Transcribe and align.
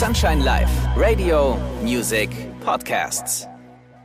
Sunshine 0.00 0.42
Live, 0.42 0.70
Radio, 0.96 1.58
Music, 1.82 2.30
Podcasts. 2.64 3.46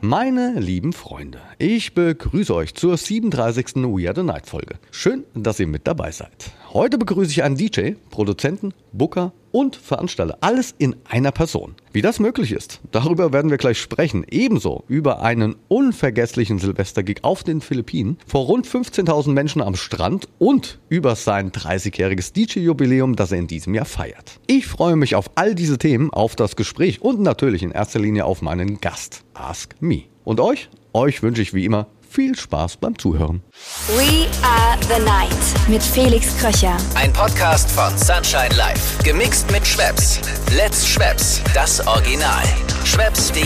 Meine 0.02 0.60
lieben 0.60 0.92
Freunde, 0.92 1.40
ich 1.58 1.94
begrüße 1.94 2.54
euch 2.54 2.76
zur 2.76 2.98
37. 2.98 3.76
We 3.76 4.06
Are 4.10 4.14
the 4.14 4.22
Night 4.22 4.46
Folge. 4.46 4.76
Schön, 4.92 5.24
dass 5.34 5.58
ihr 5.62 5.68
mit 5.68 5.88
dabei 5.88 6.12
seid. 6.12 6.52
Heute 6.74 6.98
begrüße 6.98 7.32
ich 7.32 7.44
einen 7.44 7.56
DJ, 7.56 7.92
Produzenten, 8.10 8.74
Booker 8.92 9.32
und 9.56 9.78
Veranstalter. 9.78 10.38
Alles 10.42 10.76
in 10.78 10.98
einer 11.06 11.32
Person. 11.32 11.76
Wie 11.94 12.02
das 12.02 12.20
möglich 12.20 12.52
ist, 12.52 12.82
darüber 12.92 13.32
werden 13.32 13.50
wir 13.50 13.58
gleich 13.58 13.80
sprechen. 13.80 14.26
Ebenso 14.30 14.84
über 14.90 15.22
einen 15.22 15.56
unvergesslichen 15.70 16.60
Silvestergig 16.60 17.24
auf 17.24 17.46
den 17.46 17.62
Philippinen 17.62 18.18
vor 18.28 18.48
rund 18.48 18.68
15.000 18.68 19.32
Menschen 19.32 19.62
am 19.62 19.78
Strand 19.78 20.28
und 20.40 20.80
über 20.90 21.16
sein 21.16 21.54
30-jähriges 21.54 22.34
DJ-Jubiläum, 22.34 23.16
das 23.16 23.32
er 23.32 23.38
in 23.38 23.48
diesem 23.48 23.74
Jahr 23.74 23.86
feiert. 23.86 24.42
Ich 24.46 24.68
freue 24.68 24.98
mich 24.98 25.16
auf 25.16 25.32
all 25.36 25.56
diese 25.56 25.78
Themen, 25.78 26.10
auf 26.12 26.36
das 26.36 26.58
Gespräch 26.58 27.02
und 27.02 27.22
natürlich 27.22 27.64
in 27.64 27.72
erster 27.72 28.00
Linie 28.00 28.26
auf 28.26 28.42
meinen 28.42 28.82
Gast, 28.82 29.24
Ask 29.34 29.74
Me. 29.80 30.04
Und 30.26 30.42
euch? 30.42 30.70
Euch 30.92 31.24
wünsche 31.24 31.42
ich 31.42 31.54
wie 31.54 31.64
immer 31.64 31.88
viel 32.16 32.34
Spaß 32.34 32.78
beim 32.78 32.98
Zuhören. 32.98 33.42
We 33.90 34.28
are 34.42 34.78
the 34.84 35.04
night 35.04 35.68
mit 35.68 35.84
Felix 35.84 36.38
Kröcher. 36.38 36.78
Ein 36.96 37.12
Podcast 37.12 37.70
von 37.70 37.96
Sunshine 37.98 38.56
Live. 38.56 39.00
Gemixt 39.04 39.52
mit 39.52 39.68
Schwepps. 39.68 40.22
Let's 40.56 40.88
Schwepps. 40.88 41.42
Das 41.54 41.86
Original. 41.86 42.46
Schwepps.de. 42.86 43.44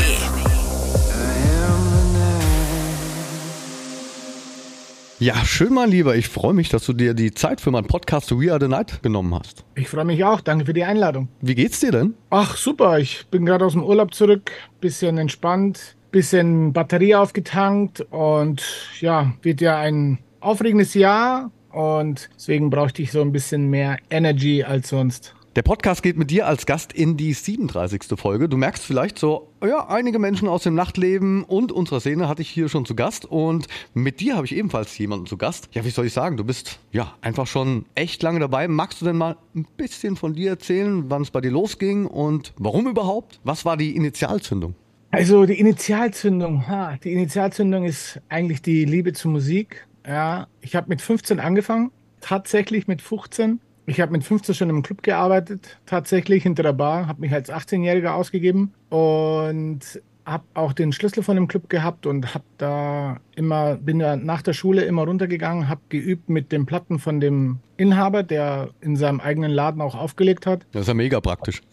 Ja, 5.17 5.35
schön, 5.43 5.73
mein 5.73 5.89
Lieber. 5.89 6.15
Ich 6.15 6.29
freue 6.29 6.53
mich, 6.53 6.69
dass 6.69 6.85
du 6.85 6.93
dir 6.93 7.15
die 7.15 7.33
Zeit 7.33 7.61
für 7.61 7.71
meinen 7.71 7.87
Podcast 7.87 8.31
We 8.31 8.51
Are 8.51 8.59
the 8.61 8.67
Night 8.67 9.01
genommen 9.01 9.33
hast. 9.33 9.65
Ich 9.73 9.89
freue 9.89 10.05
mich 10.05 10.23
auch. 10.23 10.41
Danke 10.41 10.65
für 10.65 10.73
die 10.73 10.83
Einladung. 10.83 11.27
Wie 11.41 11.55
geht's 11.55 11.79
dir 11.79 11.91
denn? 11.91 12.13
Ach, 12.29 12.55
super. 12.55 12.99
Ich 12.99 13.25
bin 13.31 13.47
gerade 13.47 13.65
aus 13.65 13.73
dem 13.73 13.83
Urlaub 13.83 14.13
zurück. 14.13 14.51
Bisschen 14.79 15.17
entspannt. 15.17 15.95
Bisschen 16.11 16.73
Batterie 16.73 17.15
aufgetankt. 17.15 18.01
Und 18.11 18.63
ja, 18.99 19.33
wird 19.41 19.61
ja 19.61 19.77
ein 19.77 20.19
aufregendes 20.39 20.93
Jahr. 20.93 21.51
Und 21.71 22.29
deswegen 22.35 22.69
brauchte 22.69 23.01
ich 23.01 23.11
so 23.11 23.21
ein 23.21 23.31
bisschen 23.31 23.69
mehr 23.69 23.97
Energy 24.09 24.63
als 24.63 24.89
sonst. 24.89 25.35
Der 25.55 25.63
Podcast 25.63 26.03
geht 26.03 26.15
mit 26.15 26.29
dir 26.29 26.45
als 26.47 26.67
Gast 26.67 26.93
in 26.93 27.17
die 27.17 27.33
37. 27.33 28.03
Folge. 28.15 28.47
Du 28.47 28.55
merkst 28.55 28.85
vielleicht 28.85 29.17
so, 29.17 29.49
ja, 29.61 29.87
einige 29.87 30.19
Menschen 30.19 30.47
aus 30.47 30.61
dem 30.61 30.75
Nachtleben 30.75 31.43
und 31.43 31.71
unserer 31.71 31.99
Szene 31.99 32.27
hatte 32.27 32.43
ich 32.43 32.49
hier 32.49 32.69
schon 32.69 32.85
zu 32.85 32.93
Gast 32.95 33.25
und 33.25 33.67
mit 33.95 34.19
dir 34.19 34.35
habe 34.35 34.45
ich 34.45 34.55
ebenfalls 34.55 34.95
jemanden 34.99 35.25
zu 35.25 35.37
Gast. 35.37 35.67
Ja, 35.73 35.83
wie 35.83 35.89
soll 35.89 36.05
ich 36.05 36.13
sagen, 36.13 36.37
du 36.37 36.43
bist 36.43 36.79
ja 36.91 37.13
einfach 37.21 37.47
schon 37.47 37.85
echt 37.95 38.21
lange 38.21 38.39
dabei. 38.39 38.67
Magst 38.67 39.01
du 39.01 39.05
denn 39.05 39.17
mal 39.17 39.37
ein 39.55 39.65
bisschen 39.75 40.15
von 40.15 40.35
dir 40.35 40.51
erzählen, 40.51 41.09
wann 41.09 41.23
es 41.23 41.31
bei 41.31 41.41
dir 41.41 41.51
losging 41.51 42.05
und 42.05 42.53
warum 42.57 42.87
überhaupt? 42.87 43.39
Was 43.43 43.65
war 43.65 43.75
die 43.75 43.95
Initialzündung? 43.95 44.75
Also 45.11 45.45
die 45.45 45.59
Initialzündung, 45.59 46.67
ha, 46.67 46.97
die 47.03 47.13
Initialzündung 47.13 47.85
ist 47.85 48.21
eigentlich 48.29 48.61
die 48.61 48.85
Liebe 48.85 49.13
zur 49.13 49.31
Musik. 49.31 49.87
Ja, 50.05 50.47
ich 50.61 50.75
habe 50.75 50.89
mit 50.89 51.01
15 51.01 51.39
angefangen, 51.39 51.91
tatsächlich 52.21 52.87
mit 52.87 53.01
15 53.01 53.59
ich 53.89 53.99
habe 53.99 54.11
mit 54.11 54.23
15 54.23 54.53
schon 54.53 54.69
im 54.69 54.83
Club 54.83 55.01
gearbeitet, 55.01 55.79
tatsächlich 55.87 56.43
hinter 56.43 56.61
der 56.61 56.73
Bar, 56.73 57.07
habe 57.07 57.21
mich 57.21 57.33
als 57.33 57.49
18-Jähriger 57.49 58.11
ausgegeben 58.11 58.71
und 58.89 59.79
habe 60.31 60.43
auch 60.53 60.73
den 60.73 60.91
Schlüssel 60.91 61.23
von 61.23 61.35
dem 61.35 61.47
Club 61.47 61.69
gehabt 61.69 62.05
und 62.05 62.33
habe 62.33 62.43
da 62.57 63.17
immer 63.35 63.75
bin 63.75 63.99
da 63.99 64.15
nach 64.15 64.41
der 64.41 64.53
Schule 64.53 64.83
immer 64.83 65.03
runtergegangen, 65.03 65.69
habe 65.69 65.81
geübt 65.89 66.29
mit 66.29 66.51
den 66.51 66.65
Platten 66.65 66.99
von 66.99 67.19
dem 67.19 67.59
Inhaber, 67.77 68.23
der 68.23 68.71
in 68.81 68.97
seinem 68.97 69.21
eigenen 69.21 69.51
Laden 69.51 69.81
auch 69.81 69.95
aufgelegt 69.95 70.45
hat. 70.45 70.65
Das 70.73 70.81
ist 70.81 70.87
ja 70.89 70.93
mega 70.93 71.21
praktisch. 71.21 71.61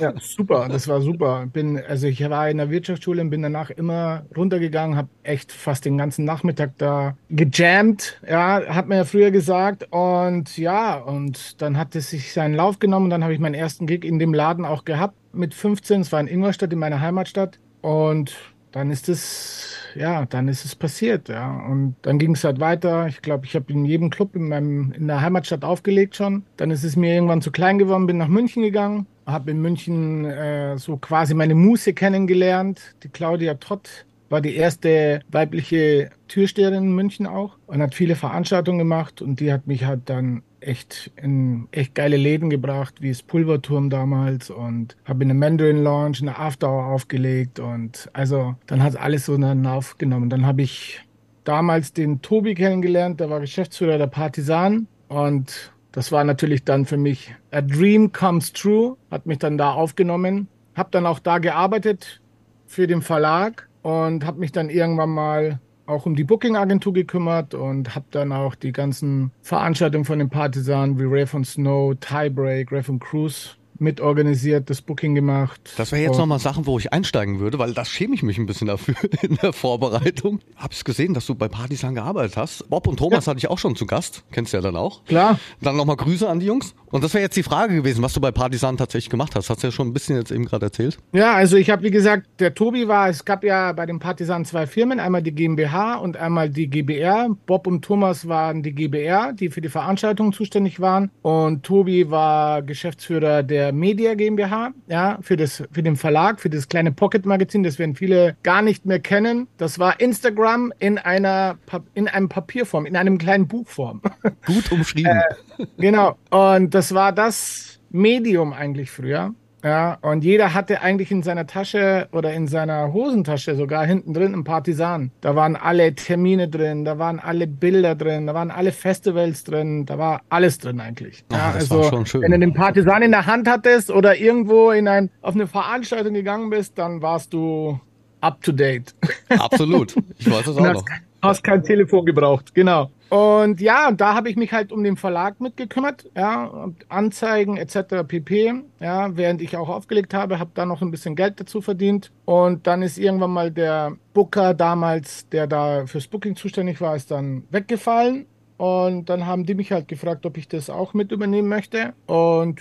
Ja, 0.00 0.12
super, 0.20 0.68
das 0.68 0.88
war 0.88 1.00
super. 1.00 1.46
Bin 1.52 1.78
also 1.78 2.08
ich 2.08 2.28
war 2.28 2.50
in 2.50 2.58
der 2.58 2.70
Wirtschaftsschule 2.70 3.22
und 3.22 3.30
bin 3.30 3.42
danach 3.42 3.70
immer 3.70 4.24
runtergegangen, 4.36 4.96
habe 4.96 5.08
echt 5.22 5.52
fast 5.52 5.84
den 5.84 5.96
ganzen 5.96 6.24
Nachmittag 6.24 6.72
da 6.78 7.16
gejammt, 7.30 8.20
ja, 8.28 8.62
hat 8.66 8.88
man 8.88 8.98
ja 8.98 9.04
früher 9.04 9.30
gesagt 9.30 9.86
und 9.90 10.56
ja, 10.58 10.96
und 10.96 11.62
dann 11.62 11.78
hat 11.78 11.94
es 11.94 12.10
sich 12.10 12.32
seinen 12.32 12.54
Lauf 12.54 12.80
genommen 12.80 13.06
und 13.06 13.10
dann 13.10 13.22
habe 13.22 13.32
ich 13.32 13.38
meinen 13.38 13.54
ersten 13.54 13.86
Gig 13.86 14.04
in 14.04 14.18
dem 14.18 14.34
Laden 14.34 14.64
auch 14.64 14.84
gehabt 14.84 15.14
mit 15.32 15.54
15, 15.54 16.00
es 16.00 16.12
war 16.12 16.20
in 16.20 16.26
Ingolstadt 16.26 16.72
in 16.72 16.78
meiner 16.78 17.00
Heimatstadt 17.00 17.58
und 17.84 18.34
dann 18.72 18.90
ist 18.90 19.10
es, 19.10 19.76
ja, 19.94 20.24
dann 20.24 20.48
ist 20.48 20.64
es 20.64 20.74
passiert, 20.74 21.28
ja. 21.28 21.64
Und 21.68 21.96
dann 22.00 22.18
ging 22.18 22.34
es 22.34 22.42
halt 22.42 22.58
weiter. 22.58 23.06
Ich 23.08 23.20
glaube, 23.20 23.44
ich 23.44 23.54
habe 23.54 23.70
in 23.70 23.84
jedem 23.84 24.08
Club 24.08 24.34
in 24.34 24.48
meinem, 24.48 24.92
in 24.92 25.06
der 25.06 25.20
Heimatstadt 25.20 25.64
aufgelegt 25.64 26.16
schon. 26.16 26.44
Dann 26.56 26.70
ist 26.70 26.82
es 26.82 26.96
mir 26.96 27.12
irgendwann 27.14 27.42
zu 27.42 27.52
klein 27.52 27.76
geworden, 27.76 28.06
bin 28.06 28.16
nach 28.16 28.28
München 28.28 28.62
gegangen, 28.62 29.06
habe 29.26 29.50
in 29.50 29.60
München 29.60 30.24
äh, 30.24 30.78
so 30.78 30.96
quasi 30.96 31.34
meine 31.34 31.54
Muse 31.54 31.92
kennengelernt, 31.92 32.80
die 33.02 33.10
Claudia 33.10 33.52
Trott 33.54 34.06
war 34.30 34.40
die 34.40 34.56
erste 34.56 35.20
weibliche 35.30 36.10
Türsteherin 36.28 36.84
in 36.84 36.94
München 36.94 37.26
auch 37.26 37.58
und 37.66 37.82
hat 37.82 37.94
viele 37.94 38.16
Veranstaltungen 38.16 38.78
gemacht 38.78 39.20
und 39.20 39.40
die 39.40 39.52
hat 39.52 39.66
mich 39.66 39.84
halt 39.84 40.08
dann 40.08 40.42
echt 40.66 41.10
in 41.16 41.68
echt 41.70 41.94
geile 41.94 42.16
Läden 42.16 42.50
gebracht, 42.50 43.00
wie 43.00 43.10
das 43.10 43.22
Pulverturm 43.22 43.90
damals 43.90 44.50
und 44.50 44.96
habe 45.04 45.22
in 45.22 45.28
der 45.28 45.36
Mandarin 45.36 45.82
Lounge 45.82 46.18
eine 46.22 46.38
After 46.38 46.68
Hour 46.68 46.86
aufgelegt 46.86 47.60
und 47.60 48.08
also 48.12 48.54
dann 48.66 48.82
hat 48.82 48.96
alles 48.96 49.26
so 49.26 49.34
einen 49.34 49.64
Lauf 49.64 49.98
genommen. 49.98 50.30
Dann 50.30 50.46
habe 50.46 50.62
ich 50.62 51.00
damals 51.44 51.92
den 51.92 52.22
Tobi 52.22 52.54
kennengelernt, 52.54 53.20
der 53.20 53.30
war 53.30 53.40
Geschäftsführer 53.40 53.98
der 53.98 54.06
Partisan 54.06 54.86
und 55.08 55.72
das 55.92 56.10
war 56.10 56.24
natürlich 56.24 56.64
dann 56.64 56.86
für 56.86 56.96
mich 56.96 57.34
a 57.52 57.60
dream 57.60 58.10
comes 58.10 58.52
true, 58.52 58.96
hat 59.10 59.26
mich 59.26 59.38
dann 59.38 59.58
da 59.58 59.72
aufgenommen, 59.72 60.48
habe 60.74 60.88
dann 60.90 61.06
auch 61.06 61.20
da 61.20 61.38
gearbeitet 61.38 62.20
für 62.66 62.86
den 62.86 63.02
Verlag 63.02 63.68
und 63.82 64.24
habe 64.26 64.40
mich 64.40 64.50
dann 64.50 64.70
irgendwann 64.70 65.10
mal 65.10 65.60
auch 65.86 66.06
um 66.06 66.14
die 66.14 66.24
Booking-Agentur 66.24 66.92
gekümmert 66.92 67.54
und 67.54 67.94
habe 67.94 68.06
dann 68.10 68.32
auch 68.32 68.54
die 68.54 68.72
ganzen 68.72 69.32
Veranstaltungen 69.42 70.04
von 70.04 70.18
den 70.18 70.30
Partisanen 70.30 70.98
wie 70.98 71.04
Ray 71.04 71.26
von 71.26 71.44
Snow, 71.44 71.94
Tiebreak, 72.00 72.72
Ray 72.72 72.82
von 72.82 72.98
Cruise 72.98 73.50
mitorganisiert, 73.78 74.70
das 74.70 74.82
Booking 74.82 75.14
gemacht. 75.14 75.60
Das 75.76 75.92
wäre 75.92 76.02
jetzt 76.02 76.18
nochmal 76.18 76.38
Sachen, 76.38 76.66
wo 76.66 76.78
ich 76.78 76.92
einsteigen 76.92 77.40
würde, 77.40 77.58
weil 77.58 77.74
da 77.74 77.84
schäme 77.84 78.14
ich 78.14 78.22
mich 78.22 78.38
ein 78.38 78.46
bisschen 78.46 78.66
dafür 78.66 78.94
in 79.22 79.36
der 79.36 79.52
Vorbereitung. 79.52 80.40
Hab's 80.56 80.84
gesehen, 80.84 81.14
dass 81.14 81.26
du 81.26 81.34
bei 81.34 81.48
Partisan 81.48 81.94
gearbeitet 81.94 82.36
hast. 82.36 82.68
Bob 82.70 82.86
und 82.86 82.98
Thomas 82.98 83.26
ja. 83.26 83.30
hatte 83.30 83.38
ich 83.38 83.48
auch 83.48 83.58
schon 83.58 83.76
zu 83.76 83.86
Gast. 83.86 84.24
Kennst 84.32 84.52
du 84.52 84.58
ja 84.58 84.62
dann 84.62 84.76
auch. 84.76 85.04
Klar. 85.04 85.38
Dann 85.60 85.76
nochmal 85.76 85.96
Grüße 85.96 86.28
an 86.28 86.40
die 86.40 86.46
Jungs. 86.46 86.74
Und 86.90 87.02
das 87.02 87.12
wäre 87.12 87.24
jetzt 87.24 87.36
die 87.36 87.42
Frage 87.42 87.74
gewesen, 87.74 88.02
was 88.02 88.12
du 88.12 88.20
bei 88.20 88.30
Partisan 88.30 88.76
tatsächlich 88.76 89.10
gemacht 89.10 89.34
hast. 89.34 89.50
Hast 89.50 89.62
du 89.62 89.66
ja 89.66 89.72
schon 89.72 89.88
ein 89.88 89.92
bisschen 89.92 90.16
jetzt 90.16 90.30
eben 90.30 90.44
gerade 90.44 90.66
erzählt. 90.66 90.98
Ja, 91.12 91.34
also 91.34 91.56
ich 91.56 91.70
habe, 91.70 91.82
wie 91.82 91.90
gesagt, 91.90 92.26
der 92.38 92.54
Tobi 92.54 92.86
war, 92.86 93.08
es 93.08 93.24
gab 93.24 93.42
ja 93.42 93.72
bei 93.72 93.84
den 93.84 93.98
Partisan 93.98 94.44
zwei 94.44 94.66
Firmen, 94.66 95.00
einmal 95.00 95.22
die 95.22 95.32
GmbH 95.32 95.96
und 95.96 96.16
einmal 96.16 96.48
die 96.50 96.68
GBR. 96.68 97.30
Bob 97.46 97.66
und 97.66 97.84
Thomas 97.84 98.28
waren 98.28 98.62
die 98.62 98.72
GBR, 98.72 99.32
die 99.32 99.48
für 99.48 99.60
die 99.60 99.68
Veranstaltungen 99.68 100.32
zuständig 100.32 100.78
waren. 100.80 101.10
Und 101.22 101.64
Tobi 101.64 102.10
war 102.10 102.62
Geschäftsführer 102.62 103.42
der 103.42 103.72
Media 103.74 104.14
GmbH, 104.14 104.72
ja, 104.88 105.18
für, 105.20 105.36
das, 105.36 105.62
für 105.70 105.82
den 105.82 105.96
Verlag, 105.96 106.40
für 106.40 106.50
das 106.50 106.68
kleine 106.68 106.92
Pocket-Magazin, 106.92 107.62
das 107.62 107.78
werden 107.78 107.94
viele 107.94 108.36
gar 108.42 108.62
nicht 108.62 108.86
mehr 108.86 109.00
kennen. 109.00 109.48
Das 109.56 109.78
war 109.78 110.00
Instagram 110.00 110.72
in 110.78 110.98
einer 110.98 111.58
in 111.94 112.08
einem 112.08 112.28
Papierform, 112.28 112.86
in 112.86 112.96
einem 112.96 113.18
kleinen 113.18 113.48
Buchform. 113.48 114.02
Gut 114.46 114.70
umschrieben. 114.72 115.22
äh, 115.58 115.66
genau. 115.78 116.16
Und 116.30 116.74
das 116.74 116.94
war 116.94 117.12
das 117.12 117.80
Medium 117.90 118.52
eigentlich 118.52 118.90
früher. 118.90 119.34
Ja, 119.64 119.96
und 120.02 120.24
jeder 120.24 120.52
hatte 120.52 120.82
eigentlich 120.82 121.10
in 121.10 121.22
seiner 121.22 121.46
Tasche 121.46 122.06
oder 122.12 122.34
in 122.34 122.46
seiner 122.48 122.92
Hosentasche 122.92 123.56
sogar 123.56 123.86
hinten 123.86 124.12
drin 124.12 124.34
einen 124.34 124.44
Partisan. 124.44 125.10
Da 125.22 125.34
waren 125.36 125.56
alle 125.56 125.94
Termine 125.94 126.48
drin, 126.48 126.84
da 126.84 126.98
waren 126.98 127.18
alle 127.18 127.46
Bilder 127.46 127.94
drin, 127.94 128.26
da 128.26 128.34
waren 128.34 128.50
alle 128.50 128.72
Festivals 128.72 129.42
drin, 129.42 129.86
da 129.86 129.96
war 129.96 130.20
alles 130.28 130.58
drin 130.58 130.80
eigentlich. 130.80 131.24
Ja, 131.32 131.52
Ach, 131.52 131.54
also, 131.54 131.80
wenn 131.80 132.32
du 132.32 132.38
den 132.38 132.52
Partisan 132.52 133.00
in 133.00 133.10
der 133.12 133.24
Hand 133.24 133.48
hattest 133.48 133.90
oder 133.90 134.18
irgendwo 134.18 134.70
in 134.70 134.86
ein, 134.86 135.08
auf 135.22 135.34
eine 135.34 135.46
Veranstaltung 135.46 136.12
gegangen 136.12 136.50
bist, 136.50 136.76
dann 136.76 137.00
warst 137.00 137.32
du 137.32 137.80
up 138.20 138.42
to 138.42 138.52
date. 138.52 138.94
Absolut. 139.30 139.96
Ich 140.18 140.30
weiß 140.30 140.46
es 140.46 140.56
auch 140.58 140.74
noch. 140.74 140.84
Hast 141.24 141.42
kein 141.42 141.62
Telefon 141.62 142.04
gebraucht, 142.04 142.54
genau. 142.54 142.90
Und 143.08 143.60
ja, 143.62 143.90
da 143.92 144.14
habe 144.14 144.28
ich 144.28 144.36
mich 144.36 144.52
halt 144.52 144.72
um 144.72 144.84
den 144.84 144.98
Verlag 144.98 145.40
mitgekümmert, 145.40 146.10
ja, 146.14 146.68
Anzeigen 146.90 147.56
etc. 147.56 148.06
pp. 148.06 148.54
Ja, 148.78 149.16
während 149.16 149.40
ich 149.40 149.56
auch 149.56 149.70
aufgelegt 149.70 150.12
habe, 150.12 150.38
habe 150.38 150.50
da 150.52 150.66
noch 150.66 150.82
ein 150.82 150.90
bisschen 150.90 151.16
Geld 151.16 151.40
dazu 151.40 151.62
verdient. 151.62 152.12
Und 152.26 152.66
dann 152.66 152.82
ist 152.82 152.98
irgendwann 152.98 153.30
mal 153.30 153.50
der 153.50 153.96
Booker 154.12 154.52
damals, 154.52 155.26
der 155.30 155.46
da 155.46 155.86
fürs 155.86 156.08
Booking 156.08 156.36
zuständig 156.36 156.82
war, 156.82 156.94
ist 156.94 157.10
dann 157.10 157.44
weggefallen. 157.50 158.26
Und 158.58 159.08
dann 159.08 159.26
haben 159.26 159.46
die 159.46 159.54
mich 159.54 159.72
halt 159.72 159.88
gefragt, 159.88 160.26
ob 160.26 160.36
ich 160.36 160.46
das 160.46 160.68
auch 160.68 160.92
mit 160.92 161.10
übernehmen 161.10 161.48
möchte. 161.48 161.94
Und 162.06 162.60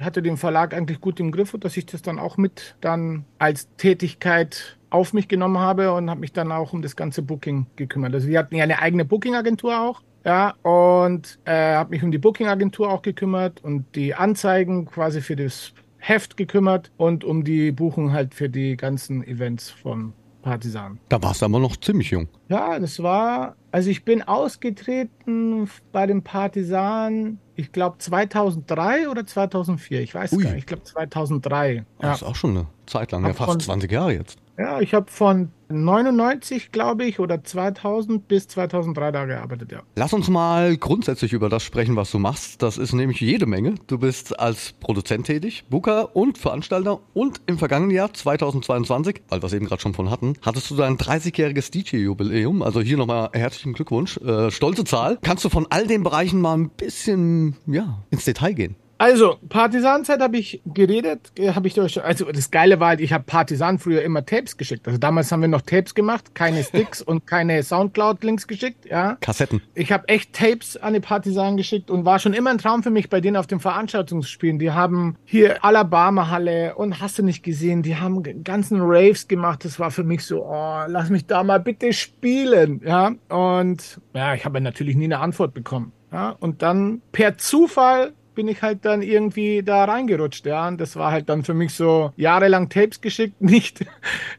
hatte 0.00 0.22
den 0.22 0.36
Verlag 0.36 0.74
eigentlich 0.74 1.00
gut 1.00 1.20
im 1.20 1.30
Griff, 1.30 1.54
dass 1.58 1.76
ich 1.76 1.86
das 1.86 2.02
dann 2.02 2.18
auch 2.18 2.36
mit 2.36 2.76
dann 2.80 3.24
als 3.38 3.68
Tätigkeit 3.76 4.76
auf 4.90 5.12
mich 5.12 5.28
genommen 5.28 5.58
habe 5.58 5.92
und 5.92 6.10
habe 6.10 6.20
mich 6.20 6.32
dann 6.32 6.52
auch 6.52 6.72
um 6.72 6.82
das 6.82 6.96
ganze 6.96 7.22
Booking 7.22 7.66
gekümmert. 7.76 8.14
Also 8.14 8.28
wir 8.28 8.38
hatten 8.38 8.54
ja 8.54 8.64
eine 8.64 8.80
eigene 8.80 9.04
Booking-Agentur 9.04 9.80
auch. 9.80 10.02
Ja, 10.24 10.54
und 10.62 11.38
äh, 11.44 11.74
habe 11.74 11.90
mich 11.90 12.02
um 12.02 12.10
die 12.10 12.18
Booking-Agentur 12.18 12.90
auch 12.90 13.02
gekümmert 13.02 13.62
und 13.62 13.84
die 13.94 14.14
Anzeigen 14.14 14.86
quasi 14.86 15.20
für 15.20 15.36
das 15.36 15.74
Heft 15.98 16.36
gekümmert 16.36 16.90
und 16.96 17.24
um 17.24 17.44
die 17.44 17.72
Buchung 17.72 18.12
halt 18.12 18.34
für 18.34 18.48
die 18.48 18.76
ganzen 18.76 19.22
Events 19.26 19.70
von 19.70 20.14
Partisan. 20.44 20.98
Da 21.08 21.22
warst 21.22 21.42
du 21.42 21.46
aber 21.46 21.58
noch 21.58 21.76
ziemlich 21.76 22.10
jung. 22.10 22.28
Ja, 22.48 22.78
das 22.78 23.02
war, 23.02 23.56
also 23.72 23.90
ich 23.90 24.04
bin 24.04 24.22
ausgetreten 24.22 25.68
bei 25.92 26.06
den 26.06 26.22
Partisan, 26.22 27.38
ich 27.56 27.72
glaube 27.72 27.98
2003 27.98 29.08
oder 29.08 29.26
2004, 29.26 30.00
ich 30.02 30.14
weiß 30.14 30.32
Ui. 30.32 30.42
gar 30.42 30.50
nicht, 30.50 30.58
ich 30.60 30.66
glaube 30.66 30.84
2003. 30.84 31.84
Das 31.98 32.06
Ja. 32.08 32.12
ist 32.14 32.22
auch 32.22 32.36
schon 32.36 32.50
eine 32.50 32.66
Zeit 32.86 33.12
lang, 33.12 33.24
ja 33.24 33.32
fast 33.32 33.50
von- 33.52 33.60
20 33.60 33.90
Jahre 33.90 34.12
jetzt. 34.12 34.38
Ja, 34.58 34.80
ich 34.80 34.94
habe 34.94 35.10
von 35.10 35.50
99, 35.68 36.70
glaube 36.70 37.04
ich, 37.04 37.18
oder 37.18 37.42
2000 37.42 38.28
bis 38.28 38.46
2003 38.48 39.10
da 39.10 39.24
gearbeitet, 39.24 39.72
ja. 39.72 39.82
Lass 39.96 40.12
uns 40.12 40.28
mal 40.28 40.76
grundsätzlich 40.76 41.32
über 41.32 41.48
das 41.48 41.62
sprechen, 41.62 41.96
was 41.96 42.10
du 42.10 42.18
machst. 42.18 42.62
Das 42.62 42.78
ist 42.78 42.92
nämlich 42.92 43.20
jede 43.20 43.46
Menge. 43.46 43.74
Du 43.86 43.98
bist 43.98 44.38
als 44.38 44.72
Produzent 44.74 45.26
tätig, 45.26 45.64
Booker 45.70 46.14
und 46.14 46.38
Veranstalter 46.38 47.00
und 47.14 47.40
im 47.46 47.58
vergangenen 47.58 47.90
Jahr 47.90 48.12
2022, 48.12 49.22
weil 49.28 49.42
wir 49.42 49.46
es 49.46 49.52
eben 49.52 49.66
gerade 49.66 49.82
schon 49.82 49.94
von 49.94 50.10
hatten, 50.10 50.34
hattest 50.42 50.70
du 50.70 50.76
dein 50.76 50.98
30-jähriges 50.98 51.72
DJ-Jubiläum. 51.72 52.62
Also 52.62 52.80
hier 52.80 52.96
nochmal 52.96 53.30
herzlichen 53.32 53.72
Glückwunsch. 53.72 54.18
Äh, 54.18 54.50
stolze 54.50 54.84
Zahl. 54.84 55.18
Kannst 55.22 55.44
du 55.44 55.48
von 55.48 55.66
all 55.70 55.86
den 55.86 56.04
Bereichen 56.04 56.40
mal 56.40 56.56
ein 56.56 56.68
bisschen 56.68 57.56
ja, 57.66 58.04
ins 58.10 58.24
Detail 58.24 58.52
gehen? 58.52 58.76
Also, 58.98 59.38
Partisanzeit 59.48 60.20
habe 60.20 60.36
ich 60.36 60.62
geredet, 60.64 61.32
habe 61.54 61.66
ich 61.66 61.74
durch, 61.74 62.02
also 62.02 62.30
das 62.30 62.50
Geile 62.50 62.80
war 62.80 62.88
halt, 62.88 63.00
ich 63.00 63.12
habe 63.12 63.24
Partisan 63.24 63.78
früher 63.78 64.02
immer 64.02 64.24
Tapes 64.24 64.56
geschickt. 64.56 64.86
Also 64.86 64.98
damals 64.98 65.32
haben 65.32 65.40
wir 65.40 65.48
noch 65.48 65.62
Tapes 65.62 65.94
gemacht, 65.94 66.34
keine 66.34 66.62
Sticks 66.62 67.02
und 67.02 67.26
keine 67.26 67.62
Soundcloud-Links 67.62 68.46
geschickt, 68.46 68.86
ja. 68.86 69.16
Kassetten. 69.20 69.62
Ich 69.74 69.90
habe 69.90 70.08
echt 70.08 70.32
Tapes 70.32 70.76
an 70.76 70.94
die 70.94 71.00
Partisanen 71.00 71.56
geschickt 71.56 71.90
und 71.90 72.04
war 72.04 72.18
schon 72.18 72.34
immer 72.34 72.50
ein 72.50 72.58
Traum 72.58 72.82
für 72.82 72.90
mich, 72.90 73.10
bei 73.10 73.20
denen 73.20 73.36
auf 73.36 73.46
den 73.46 73.60
Veranstaltungsspielen. 73.60 74.58
Die 74.58 74.70
haben 74.70 75.16
hier 75.24 75.64
Alabama-Halle 75.64 76.74
und 76.76 77.00
hast 77.00 77.18
du 77.18 77.22
nicht 77.22 77.42
gesehen, 77.42 77.82
die 77.82 77.96
haben 77.96 78.22
ganzen 78.44 78.80
Raves 78.80 79.28
gemacht. 79.28 79.64
Das 79.64 79.78
war 79.80 79.90
für 79.90 80.04
mich 80.04 80.24
so, 80.24 80.44
oh, 80.44 80.82
lass 80.86 81.10
mich 81.10 81.26
da 81.26 81.42
mal 81.42 81.60
bitte 81.60 81.92
spielen. 81.92 82.80
Ja, 82.84 83.12
und 83.28 84.00
ja, 84.14 84.34
ich 84.34 84.44
habe 84.44 84.60
natürlich 84.60 84.96
nie 84.96 85.04
eine 85.04 85.18
Antwort 85.18 85.52
bekommen. 85.52 85.92
Ja, 86.12 86.30
und 86.38 86.62
dann 86.62 87.02
per 87.10 87.38
Zufall 87.38 88.12
bin 88.34 88.48
ich 88.48 88.62
halt 88.62 88.84
dann 88.84 89.02
irgendwie 89.02 89.62
da 89.62 89.84
reingerutscht, 89.84 90.46
ja. 90.46 90.68
Und 90.68 90.80
das 90.80 90.96
war 90.96 91.12
halt 91.12 91.28
dann 91.28 91.44
für 91.44 91.54
mich 91.54 91.74
so 91.74 92.12
jahrelang 92.16 92.68
Tapes 92.68 93.00
geschickt, 93.00 93.40
nicht, 93.40 93.84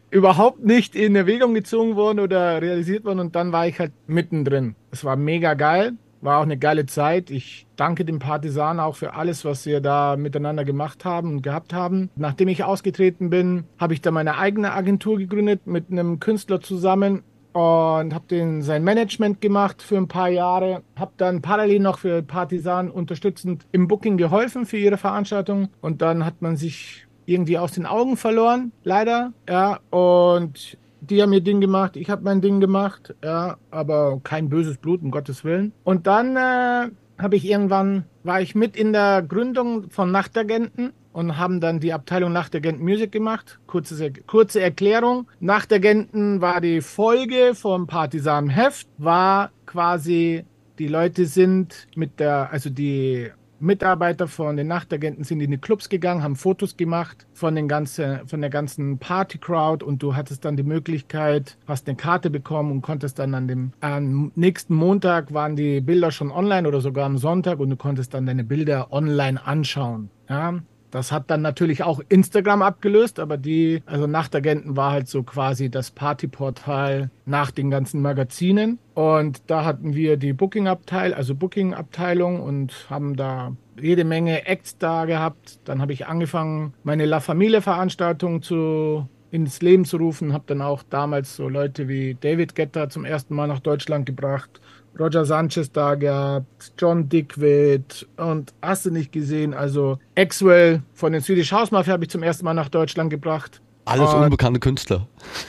überhaupt 0.10 0.64
nicht 0.64 0.96
in 0.96 1.16
Erwägung 1.16 1.54
gezogen 1.54 1.96
worden 1.96 2.20
oder 2.20 2.62
realisiert 2.62 3.06
worden. 3.06 3.20
Und 3.20 3.36
dann 3.36 3.52
war 3.52 3.68
ich 3.68 3.80
halt 3.80 3.94
mittendrin. 4.08 4.76
Es 4.92 5.04
war 5.04 5.16
mega 5.16 5.54
geil. 5.54 5.94
War 6.22 6.40
auch 6.40 6.44
eine 6.44 6.58
geile 6.58 6.88
Zeit. 6.88 7.30
Ich 7.30 7.68
danke 7.76 8.04
dem 8.04 8.18
Partisan 8.18 8.80
auch 8.80 8.96
für 8.96 9.14
alles, 9.14 9.46
was 9.46 9.66
wir 9.68 9.80
da 9.80 10.16
miteinander 10.18 10.66
gemacht 10.66 11.06
haben 11.06 11.34
und 11.34 11.42
gehabt 11.44 11.72
haben. 11.72 12.10
Nachdem 12.16 12.48
ich 12.48 12.64
ausgetreten 12.64 13.30
bin, 13.30 13.66
habe 13.78 13.94
ich 13.94 14.02
dann 14.02 14.16
meine 14.16 14.38
eigene 14.38 14.72
Agentur 14.72 15.18
gegründet 15.18 15.68
mit 15.68 15.92
einem 15.92 16.20
Künstler 16.20 16.62
zusammen 16.62 17.24
und 17.56 18.13
habe 18.13 18.25
den 18.30 18.62
sein 18.63 18.84
Management 18.84 19.40
gemacht 19.40 19.81
für 19.81 19.96
ein 19.96 20.10
paar 20.10 20.28
Jahre. 20.28 20.84
Habe 20.98 21.13
dann 21.16 21.42
parallel 21.42 21.80
noch 21.80 22.00
für 22.00 22.22
Partisan 22.22 22.92
unterstützend 22.92 23.66
im 23.72 23.88
Booking 23.88 24.18
geholfen 24.18 24.66
für 24.66 24.75
ihre 24.75 24.98
Veranstaltung 24.98 25.69
und 25.80 26.02
dann 26.02 26.25
hat 26.25 26.42
man 26.42 26.57
sich 26.57 27.07
irgendwie 27.25 27.57
aus 27.57 27.72
den 27.72 27.86
Augen 27.86 28.18
verloren, 28.18 28.74
leider. 28.84 29.31
Ja, 29.48 29.80
und 29.90 30.78
die 31.00 31.22
haben 31.22 31.31
ihr 31.31 31.40
Ding 31.40 31.62
gemacht, 31.62 31.96
ich 31.96 32.10
habe 32.10 32.24
mein 32.24 32.42
Ding 32.42 32.60
gemacht, 32.60 33.16
ja, 33.24 33.56
aber 33.72 34.19
kein 34.22 34.50
böses 34.50 34.78
Blut, 34.78 35.01
um 35.01 35.10
Gottes 35.10 35.46
Willen. 35.46 35.72
Und 35.86 36.08
dann 36.08 36.36
äh, 36.36 36.90
habe 37.18 37.36
ich 37.38 37.46
irgendwann, 37.50 38.04
war 38.24 38.42
ich 38.42 38.54
mit 38.56 38.75
in 38.75 38.92
der 38.92 39.22
Gründung 39.22 39.90
von 39.92 40.12
Nachtagenten 40.12 40.92
und 41.16 41.38
haben 41.38 41.62
dann 41.62 41.80
die 41.80 41.94
Abteilung 41.94 42.34
Nachtagenten 42.34 42.84
Music 42.84 43.10
gemacht. 43.10 43.58
Kurze, 43.68 44.12
kurze 44.28 44.60
Erklärung. 44.60 45.28
Nachtagenten 45.40 46.42
war 46.42 46.60
die 46.60 46.82
Folge 46.82 47.54
vom 47.56 47.88
Partisan 47.88 48.50
Heft, 48.50 48.90
war 48.98 49.52
quasi, 49.66 50.44
die 50.78 50.90
Leute 50.90 51.26
sind 51.26 51.88
mit 51.96 52.20
der, 52.20 52.52
also 52.52 52.70
die 52.70 53.32
Mitarbeiter 53.62 54.28
von 54.28 54.58
den 54.58 54.68
Nachtagenten 54.68 55.24
sind 55.24 55.40
in 55.40 55.52
die 55.52 55.58
Clubs 55.58 55.88
gegangen, 55.88 56.22
haben 56.22 56.36
Fotos 56.36 56.76
gemacht 56.76 57.26
von, 57.32 57.56
den 57.56 57.70
ganzen, 57.70 58.28
von 58.28 58.42
der 58.42 58.50
ganzen 58.50 58.98
Party-Crowd 58.98 59.86
und 59.86 60.04
du 60.04 60.18
hattest 60.18 60.44
dann 60.44 60.58
die 60.58 60.64
Möglichkeit, 60.64 61.58
hast 61.66 61.88
eine 61.88 61.96
Karte 61.96 62.30
bekommen 62.30 62.74
und 62.74 62.82
konntest 62.82 63.20
dann 63.20 63.34
an 63.34 63.48
dem 63.48 63.72
am 63.80 64.34
nächsten 64.36 64.76
Montag 64.76 65.34
waren 65.34 65.56
die 65.56 65.80
Bilder 65.80 66.12
schon 66.12 66.30
online 66.30 66.68
oder 66.68 66.82
sogar 66.82 67.06
am 67.06 67.18
Sonntag 67.18 67.60
und 67.60 67.70
du 67.70 67.78
konntest 67.78 68.14
dann 68.14 68.26
deine 68.26 68.44
Bilder 68.44 68.92
online 68.92 69.42
anschauen. 69.46 70.10
Ja, 70.28 70.60
das 70.96 71.12
hat 71.12 71.30
dann 71.30 71.42
natürlich 71.42 71.84
auch 71.84 72.00
Instagram 72.08 72.62
abgelöst, 72.62 73.20
aber 73.20 73.36
die, 73.36 73.84
also 73.86 74.08
Nachtagenten 74.08 74.78
war 74.78 74.94
halt 74.94 75.10
so 75.10 75.24
quasi 75.24 75.70
das 75.70 75.92
Partyportal 75.92 77.10
nach 77.26 77.52
den 77.52 77.70
ganzen 77.70 78.02
Magazinen. 78.02 78.80
Und 78.94 79.42
da 79.48 79.66
hatten 79.66 79.94
wir 79.94 80.16
die 80.16 80.32
Booking-Abteil, 80.32 81.14
also 81.14 81.36
Booking-Abteilung 81.36 82.40
und 82.40 82.86
haben 82.90 83.18
da 83.18 83.52
jede 83.78 84.06
Menge 84.06 84.46
Acts 84.46 84.78
da 84.78 85.04
gehabt. 85.04 85.60
Dann 85.66 85.82
habe 85.82 85.92
ich 85.92 86.08
angefangen, 86.08 86.74
meine 86.84 87.04
La 87.04 87.20
Familie-Veranstaltung 87.20 88.42
zu 88.42 89.06
ins 89.32 89.62
Leben 89.62 89.84
zu 89.84 89.98
rufen, 89.98 90.32
habe 90.32 90.46
dann 90.48 90.62
auch 90.62 90.82
damals 90.84 91.36
so 91.36 91.50
Leute 91.50 91.90
wie 91.90 92.16
David 92.18 92.56
Guetta 92.56 92.90
zum 92.90 93.04
ersten 93.04 93.36
Mal 93.36 93.48
nach 93.48 93.60
Deutschland 93.60 94.06
gebracht, 94.06 94.62
Roger 95.00 95.26
Sanchez 95.26 95.72
da 95.72 95.96
gehabt, 95.96 96.72
John 96.78 97.10
Dickwitt 97.10 98.08
und 98.18 98.54
hast 98.62 98.86
du 98.86 98.92
nicht 98.92 99.12
gesehen, 99.12 99.54
also 99.54 100.00
Axwell 100.18 100.82
von 100.94 101.12
den 101.14 101.22
Swedish 101.22 101.52
House 101.52 101.72
Mafia 101.72 101.94
habe 101.94 102.04
ich 102.06 102.10
zum 102.10 102.24
ersten 102.24 102.46
Mal 102.46 102.54
nach 102.54 102.70
Deutschland 102.70 103.10
gebracht. 103.10 103.62
Alles 103.86 104.14
Und- 104.14 104.24
unbekannte 104.24 104.60
Künstler. 104.60 105.08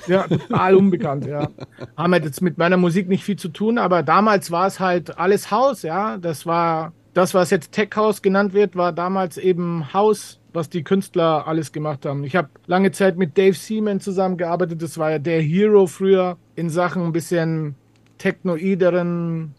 Ja, 0.08 0.24
total 0.28 0.74
unbekannt, 0.76 1.24
ja. 1.26 1.48
Haben 1.96 2.12
halt 2.12 2.24
jetzt 2.24 2.42
mit 2.42 2.58
meiner 2.58 2.76
Musik 2.76 3.08
nicht 3.08 3.24
viel 3.24 3.36
zu 3.36 3.48
tun, 3.48 3.78
aber 3.78 4.02
damals 4.02 4.50
war 4.50 4.66
es 4.66 4.78
halt 4.80 5.18
alles 5.18 5.50
Haus, 5.50 5.82
ja. 5.82 6.18
Das 6.18 6.44
war, 6.44 6.92
das, 7.14 7.32
was 7.32 7.50
jetzt 7.50 7.72
Tech 7.72 7.90
House 7.96 8.20
genannt 8.20 8.52
wird, 8.52 8.76
war 8.76 8.92
damals 8.92 9.38
eben 9.38 9.92
Haus, 9.94 10.38
was 10.52 10.68
die 10.68 10.82
Künstler 10.84 11.46
alles 11.46 11.72
gemacht 11.72 12.04
haben. 12.04 12.24
Ich 12.24 12.36
habe 12.36 12.48
lange 12.66 12.90
Zeit 12.92 13.16
mit 13.16 13.38
Dave 13.38 13.54
Seaman 13.54 14.00
zusammengearbeitet, 14.00 14.82
das 14.82 14.98
war 14.98 15.12
ja 15.12 15.18
der 15.18 15.40
Hero 15.40 15.86
früher 15.86 16.36
in 16.56 16.68
Sachen 16.68 17.04
ein 17.04 17.12
bisschen 17.12 17.74
technoideren 18.18 19.54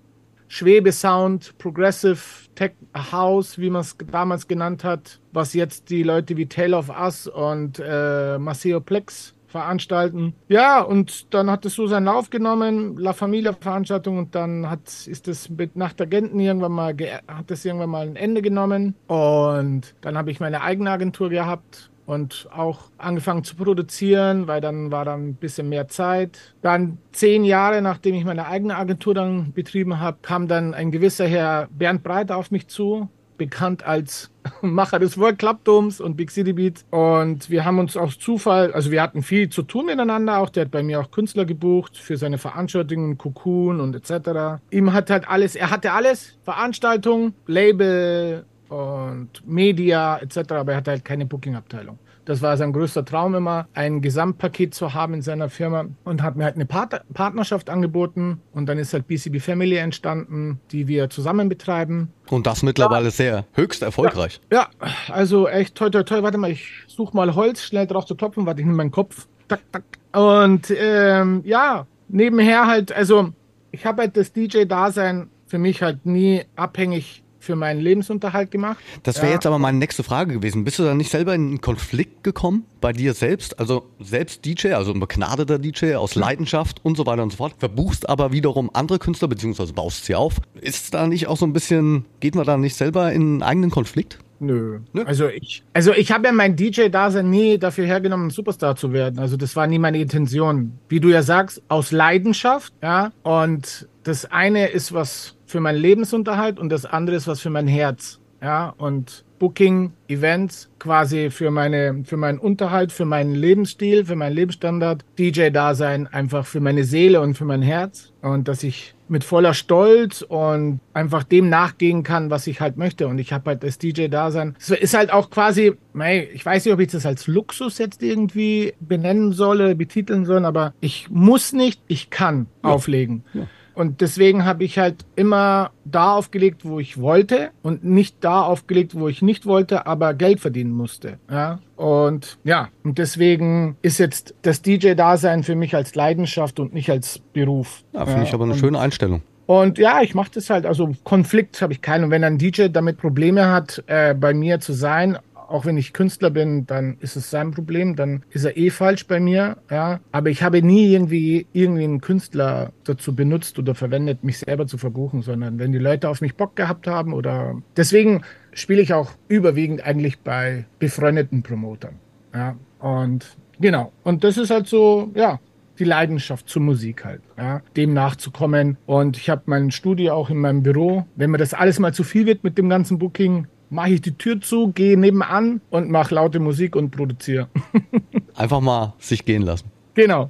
Schwebesound, 0.47 1.57
Progressive 1.57 2.19
Tech 2.55 2.71
House, 3.11 3.57
wie 3.57 3.69
man 3.69 3.81
es 3.81 3.95
damals 4.11 4.47
genannt 4.47 4.83
hat, 4.83 5.19
was 5.33 5.53
jetzt 5.53 5.89
die 5.89 6.03
Leute 6.03 6.37
wie 6.37 6.45
Tale 6.45 6.75
of 6.75 6.89
Us 6.89 7.27
und 7.27 7.81
äh, 7.85 8.37
Maceo 8.37 8.79
Plex 8.79 9.35
veranstalten. 9.47 10.33
Ja, 10.49 10.81
und 10.81 11.33
dann 11.33 11.49
hat 11.49 11.65
es 11.65 11.75
so 11.75 11.87
seinen 11.87 12.05
Lauf 12.05 12.29
genommen, 12.29 12.97
La 12.97 13.13
Familia 13.13 13.53
Veranstaltung 13.53 14.17
und 14.17 14.35
dann 14.35 14.69
hat, 14.69 15.07
ist 15.07 15.27
es 15.27 15.49
mit 15.49 15.75
Nachtagenten 15.75 16.39
irgendwann 16.39 16.73
mal, 16.73 16.95
hat 17.27 17.51
es 17.51 17.65
irgendwann 17.65 17.89
mal 17.89 18.07
ein 18.07 18.15
Ende 18.15 18.41
genommen 18.41 18.95
und 19.07 19.95
dann 20.01 20.17
habe 20.17 20.31
ich 20.31 20.39
meine 20.39 20.61
eigene 20.61 20.91
Agentur 20.91 21.29
gehabt 21.29 21.89
und 22.07 22.47
auch 22.55 22.89
angefangen 22.97 23.43
zu 23.43 23.55
produzieren, 23.55 24.47
weil 24.47 24.61
dann 24.61 24.91
war 24.91 25.05
dann 25.05 25.27
ein 25.27 25.35
bisschen 25.35 25.69
mehr 25.69 25.89
Zeit. 25.89 26.55
Dann 26.61 26.97
zehn 27.11 27.43
Jahre, 27.43 27.81
nachdem 27.81 28.15
ich 28.15 28.23
meine 28.23 28.47
eigene 28.47 28.77
Agentur 28.77 29.13
dann 29.13 29.51
betrieben 29.51 29.99
habe, 29.99 30.17
kam 30.21 30.47
dann 30.47 30.73
ein 30.73 30.89
gewisser 30.89 31.27
Herr 31.27 31.67
Bernd 31.69 32.03
Breiter 32.03 32.37
auf 32.37 32.49
mich 32.49 32.67
zu, 32.67 33.09
bekannt 33.37 33.85
als 33.85 34.31
Macher 34.61 34.99
des 34.99 35.17
World 35.17 35.37
Club 35.37 35.65
Doms 35.65 35.99
und 35.99 36.15
Big 36.15 36.31
City 36.31 36.53
Beats. 36.53 36.85
Und 36.91 37.49
wir 37.49 37.65
haben 37.65 37.77
uns 37.77 37.97
aus 37.97 38.17
Zufall, 38.17 38.71
also 38.71 38.89
wir 38.89 39.01
hatten 39.01 39.21
viel 39.21 39.49
zu 39.49 39.61
tun 39.63 39.87
miteinander. 39.87 40.39
Auch 40.39 40.49
der 40.49 40.63
hat 40.63 40.71
bei 40.71 40.83
mir 40.83 41.01
auch 41.01 41.11
Künstler 41.11 41.43
gebucht 41.43 41.97
für 41.97 42.15
seine 42.15 42.37
Veranstaltungen, 42.37 43.17
Cocoon 43.17 43.81
und 43.81 43.95
etc. 43.95 44.61
Ihm 44.71 44.93
hat 44.93 45.09
halt 45.09 45.27
alles, 45.27 45.57
er 45.57 45.71
hatte 45.71 45.91
alles, 45.91 46.37
Veranstaltung, 46.43 47.33
Label 47.47 48.45
und 48.69 49.29
Media 49.45 50.17
etc. 50.17 50.51
Aber 50.51 50.71
er 50.73 50.77
hatte 50.77 50.91
halt 50.91 51.05
keine 51.05 51.25
Booking-Abteilung. 51.25 51.97
Das 52.27 52.41
war 52.41 52.57
sein 52.57 52.73
größter 52.73 53.05
Traum 53.05 53.35
immer, 53.35 53.69
ein 53.73 54.01
Gesamtpaket 54.01 54.75
zu 54.75 54.93
haben 54.93 55.13
in 55.13 55.21
seiner 55.21 55.49
Firma 55.49 55.85
und 56.03 56.21
hat 56.21 56.35
mir 56.35 56.43
halt 56.43 56.55
eine 56.55 56.65
Part 56.65 57.01
Partnerschaft 57.13 57.69
angeboten. 57.69 58.41
Und 58.51 58.67
dann 58.67 58.77
ist 58.77 58.91
halt 58.91 59.07
BCB 59.07 59.39
Family 59.39 59.77
entstanden, 59.77 60.59
die 60.71 60.89
wir 60.89 61.09
zusammen 61.09 61.47
betreiben. 61.47 62.11
Und 62.29 62.45
das 62.45 62.63
mittlerweile 62.63 63.11
sehr 63.11 63.45
höchst 63.53 63.81
erfolgreich. 63.81 64.41
Ja, 64.51 64.67
also 65.07 65.47
echt 65.47 65.75
toi 65.75 65.89
toi 65.89 66.03
toi. 66.03 66.21
Warte 66.21 66.37
mal, 66.37 66.51
ich 66.51 66.69
suche 66.87 67.15
mal 67.15 67.33
Holz, 67.33 67.63
schnell 67.63 67.87
drauf 67.87 68.05
zu 68.05 68.15
klopfen. 68.15 68.45
Warte, 68.45 68.59
ich 68.59 68.65
nehme 68.65 68.75
meinen 68.75 68.91
Kopf. 68.91 69.27
Tak, 69.47 69.61
tak. 69.71 69.83
Und 70.11 70.69
ähm, 70.77 71.43
ja, 71.45 71.87
nebenher 72.09 72.67
halt, 72.67 72.91
also 72.91 73.29
ich 73.71 73.85
habe 73.85 74.01
halt 74.01 74.17
das 74.17 74.33
DJ-Dasein 74.33 75.29
für 75.45 75.59
mich 75.59 75.81
halt 75.81 76.05
nie 76.05 76.43
abhängig 76.57 77.23
für 77.47 77.55
meinen 77.55 77.81
Lebensunterhalt 77.81 78.51
gemacht. 78.51 78.77
Das 79.03 79.17
wäre 79.17 79.27
Ja. 79.27 79.33
jetzt 79.33 79.47
aber 79.47 79.57
meine 79.57 79.77
nächste 79.79 80.03
Frage 80.03 80.33
gewesen. 80.33 80.63
Bist 80.63 80.77
du 80.77 80.83
da 80.83 80.93
nicht 80.93 81.09
selber 81.09 81.33
in 81.33 81.47
einen 81.47 81.61
Konflikt 81.61 82.23
gekommen 82.23 82.65
bei 82.81 82.93
dir 82.93 83.13
selbst? 83.15 83.57
Also 83.59 83.87
selbst 83.99 84.45
DJ, 84.45 84.73
also 84.73 84.91
ein 84.93 84.99
begnadeter 84.99 85.57
DJ 85.57 85.95
aus 85.95 86.13
Leidenschaft 86.15 86.83
und 86.83 86.95
so 86.97 87.05
weiter 87.05 87.23
und 87.23 87.31
so 87.31 87.37
fort, 87.37 87.55
verbuchst 87.57 88.07
aber 88.07 88.31
wiederum 88.31 88.69
andere 88.73 88.99
Künstler, 88.99 89.27
beziehungsweise 89.27 89.73
baust 89.73 90.05
sie 90.05 90.13
auf. 90.15 90.35
Ist 90.61 90.93
da 90.93 91.07
nicht 91.07 91.27
auch 91.27 91.37
so 91.37 91.45
ein 91.47 91.53
bisschen, 91.53 92.05
geht 92.19 92.35
man 92.35 92.45
da 92.45 92.57
nicht 92.57 92.75
selber 92.75 93.11
in 93.11 93.21
einen 93.21 93.43
eigenen 93.43 93.71
Konflikt? 93.71 94.19
Nö. 94.39 94.81
Nö. 94.93 95.03
Also 95.05 95.29
ich, 95.29 95.63
also 95.73 95.93
ich 95.93 96.11
habe 96.11 96.27
ja 96.27 96.31
mein 96.31 96.55
DJ-Dasein 96.55 97.27
nie 97.27 97.57
dafür 97.57 97.87
hergenommen, 97.87 98.27
ein 98.27 98.29
Superstar 98.29 98.75
zu 98.75 98.93
werden. 98.93 99.17
Also 99.17 99.35
das 99.35 99.55
war 99.55 99.65
nie 99.65 99.79
meine 99.79 99.99
Intention. 99.99 100.73
Wie 100.89 100.99
du 100.99 101.09
ja 101.09 101.23
sagst, 101.23 101.63
aus 101.69 101.91
Leidenschaft, 101.91 102.71
ja. 102.83 103.11
Und 103.23 103.87
das 104.03 104.25
eine 104.25 104.67
ist 104.67 104.93
was 104.93 105.36
für 105.47 105.59
meinen 105.59 105.79
Lebensunterhalt 105.79 106.59
und 106.59 106.69
das 106.69 106.85
andere 106.85 107.15
ist 107.15 107.27
was 107.27 107.41
für 107.41 107.49
mein 107.49 107.67
Herz. 107.67 108.19
Ja, 108.41 108.75
und 108.77 109.25
Booking, 109.39 109.93
Events, 110.07 110.69
quasi 110.79 111.29
für 111.31 111.49
meine, 111.49 112.03
für 112.05 112.17
meinen 112.17 112.37
Unterhalt, 112.37 112.91
für 112.91 113.05
meinen 113.05 113.33
Lebensstil, 113.33 114.05
für 114.05 114.15
meinen 114.15 114.35
Lebensstandard, 114.35 115.03
DJ-Dasein, 115.17 116.07
einfach 116.07 116.45
für 116.45 116.59
meine 116.59 116.83
Seele 116.83 117.21
und 117.21 117.35
für 117.35 117.45
mein 117.45 117.61
Herz. 117.61 118.11
Und 118.21 118.47
dass 118.47 118.63
ich 118.63 118.95
mit 119.07 119.23
voller 119.23 119.53
Stolz 119.53 120.21
und 120.21 120.79
einfach 120.93 121.23
dem 121.23 121.49
nachgehen 121.49 122.03
kann, 122.03 122.29
was 122.29 122.45
ich 122.45 122.61
halt 122.61 122.77
möchte. 122.77 123.07
Und 123.07 123.19
ich 123.19 123.31
habe 123.31 123.51
halt 123.51 123.63
das 123.63 123.77
DJ-Dasein. 123.77 124.55
Es 124.59 124.69
ist 124.69 124.93
halt 124.93 125.11
auch 125.11 125.29
quasi, 125.29 125.73
mei, 125.93 126.27
ich 126.33 126.45
weiß 126.45 126.65
nicht, 126.65 126.73
ob 126.73 126.79
ich 126.79 126.89
das 126.89 127.05
als 127.05 127.27
Luxus 127.27 127.77
jetzt 127.77 128.03
irgendwie 128.03 128.73
benennen 128.79 129.31
soll, 129.31 129.75
betiteln 129.75 130.25
soll, 130.25 130.45
aber 130.45 130.73
ich 130.81 131.09
muss 131.09 131.53
nicht, 131.53 131.81
ich 131.87 132.09
kann 132.09 132.47
ja. 132.63 132.71
auflegen. 132.71 133.23
Ja. 133.33 133.47
Und 133.77 134.01
deswegen 134.01 134.43
habe 134.43 134.63
ich 134.63 134.79
halt 134.79 135.05
immer 135.15 135.69
da 135.85 136.15
aufgelegt, 136.15 136.65
wo 136.65 136.79
ich 136.79 136.99
wollte 136.99 137.51
und 137.61 137.83
nicht 137.83 138.15
da 138.21 138.41
aufgelegt, 138.41 138.95
wo 138.95 139.07
ich 139.07 139.21
nicht 139.21 139.45
wollte, 139.45 139.85
aber 139.85 140.15
Geld 140.15 140.39
verdienen 140.39 140.71
musste. 140.71 141.19
Ja. 141.29 141.59
Und 141.75 142.39
ja, 142.43 142.69
und 142.83 142.97
deswegen 142.97 143.77
ist 143.83 143.99
jetzt 143.99 144.33
das 144.41 144.63
DJ-Dasein 144.63 145.43
für 145.43 145.53
mich 145.53 145.75
als 145.75 145.93
Leidenschaft 145.93 146.59
und 146.59 146.73
nicht 146.73 146.89
als 146.89 147.19
Beruf. 147.33 147.83
Ja, 147.93 148.05
finde 148.05 148.21
ja. 148.21 148.27
ich 148.27 148.33
aber 148.33 148.45
eine 148.45 148.55
schöne 148.55 148.79
Einstellung. 148.79 149.21
Und 149.45 149.77
ja, 149.77 150.01
ich 150.01 150.15
mache 150.15 150.31
das 150.33 150.49
halt, 150.49 150.65
also 150.65 150.93
Konflikt 151.03 151.61
habe 151.61 151.71
ich 151.71 151.81
keinen. 151.81 152.05
Und 152.05 152.09
wenn 152.09 152.23
ein 152.23 152.39
DJ 152.39 152.69
damit 152.69 152.97
Probleme 152.97 153.51
hat, 153.51 153.83
äh, 153.85 154.15
bei 154.15 154.33
mir 154.33 154.59
zu 154.59 154.73
sein, 154.73 155.19
auch 155.47 155.65
wenn 155.65 155.77
ich 155.77 155.93
Künstler 155.93 156.29
bin, 156.29 156.65
dann 156.65 156.97
ist 156.99 157.15
es 157.15 157.29
sein 157.29 157.51
Problem, 157.51 157.95
dann 157.95 158.23
ist 158.29 158.45
er 158.45 158.57
eh 158.57 158.69
falsch 158.69 159.07
bei 159.07 159.19
mir, 159.19 159.57
ja. 159.71 159.99
Aber 160.11 160.29
ich 160.29 160.43
habe 160.43 160.61
nie 160.61 160.91
irgendwie 160.93 161.47
irgendwie 161.53 161.83
einen 161.83 162.01
Künstler 162.01 162.71
dazu 162.83 163.15
benutzt 163.15 163.57
oder 163.59 163.75
verwendet, 163.75 164.23
mich 164.23 164.39
selber 164.39 164.67
zu 164.67 164.77
verbuchen, 164.77 165.21
sondern 165.21 165.59
wenn 165.59 165.71
die 165.71 165.77
Leute 165.77 166.09
auf 166.09 166.21
mich 166.21 166.35
Bock 166.35 166.55
gehabt 166.55 166.87
haben 166.87 167.13
oder 167.13 167.55
deswegen 167.75 168.21
spiele 168.53 168.81
ich 168.81 168.93
auch 168.93 169.11
überwiegend 169.27 169.83
eigentlich 169.83 170.19
bei 170.19 170.65
befreundeten 170.79 171.43
Promotern, 171.43 171.95
ja. 172.33 172.55
Und 172.79 173.37
genau. 173.59 173.91
Und 174.03 174.23
das 174.23 174.37
ist 174.37 174.51
halt 174.51 174.67
so, 174.67 175.11
ja, 175.15 175.39
die 175.79 175.83
Leidenschaft 175.83 176.49
zur 176.49 176.61
Musik 176.61 177.05
halt, 177.05 177.21
ja, 177.37 177.61
dem 177.75 177.93
nachzukommen. 177.93 178.77
Und 178.85 179.17
ich 179.17 179.29
habe 179.29 179.43
mein 179.45 179.71
Studio 179.71 180.13
auch 180.13 180.29
in 180.29 180.37
meinem 180.37 180.63
Büro. 180.63 181.05
Wenn 181.15 181.31
mir 181.31 181.37
das 181.37 181.53
alles 181.53 181.79
mal 181.79 181.93
zu 181.93 182.03
viel 182.03 182.25
wird 182.25 182.43
mit 182.43 182.57
dem 182.57 182.69
ganzen 182.69 182.97
Booking, 182.97 183.47
mache 183.69 183.89
ich 183.91 184.01
die 184.01 184.17
Tür 184.17 184.41
zu, 184.41 184.71
gehe 184.71 184.97
nebenan 184.97 185.61
und 185.69 185.89
mache 185.89 186.15
laute 186.15 186.39
Musik 186.39 186.75
und 186.75 186.91
produziere. 186.91 187.49
Einfach 188.35 188.61
mal 188.61 188.93
sich 188.99 189.25
gehen 189.25 189.43
lassen. 189.43 189.71
Genau. 189.93 190.29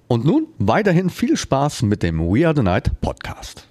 Und 0.11 0.25
nun 0.25 0.47
weiterhin 0.59 1.09
viel 1.09 1.37
Spaß 1.37 1.83
mit 1.83 2.03
dem 2.03 2.19
We 2.19 2.45
Are 2.45 2.53
the 2.53 2.61
Night 2.61 2.99
Podcast. 2.99 3.65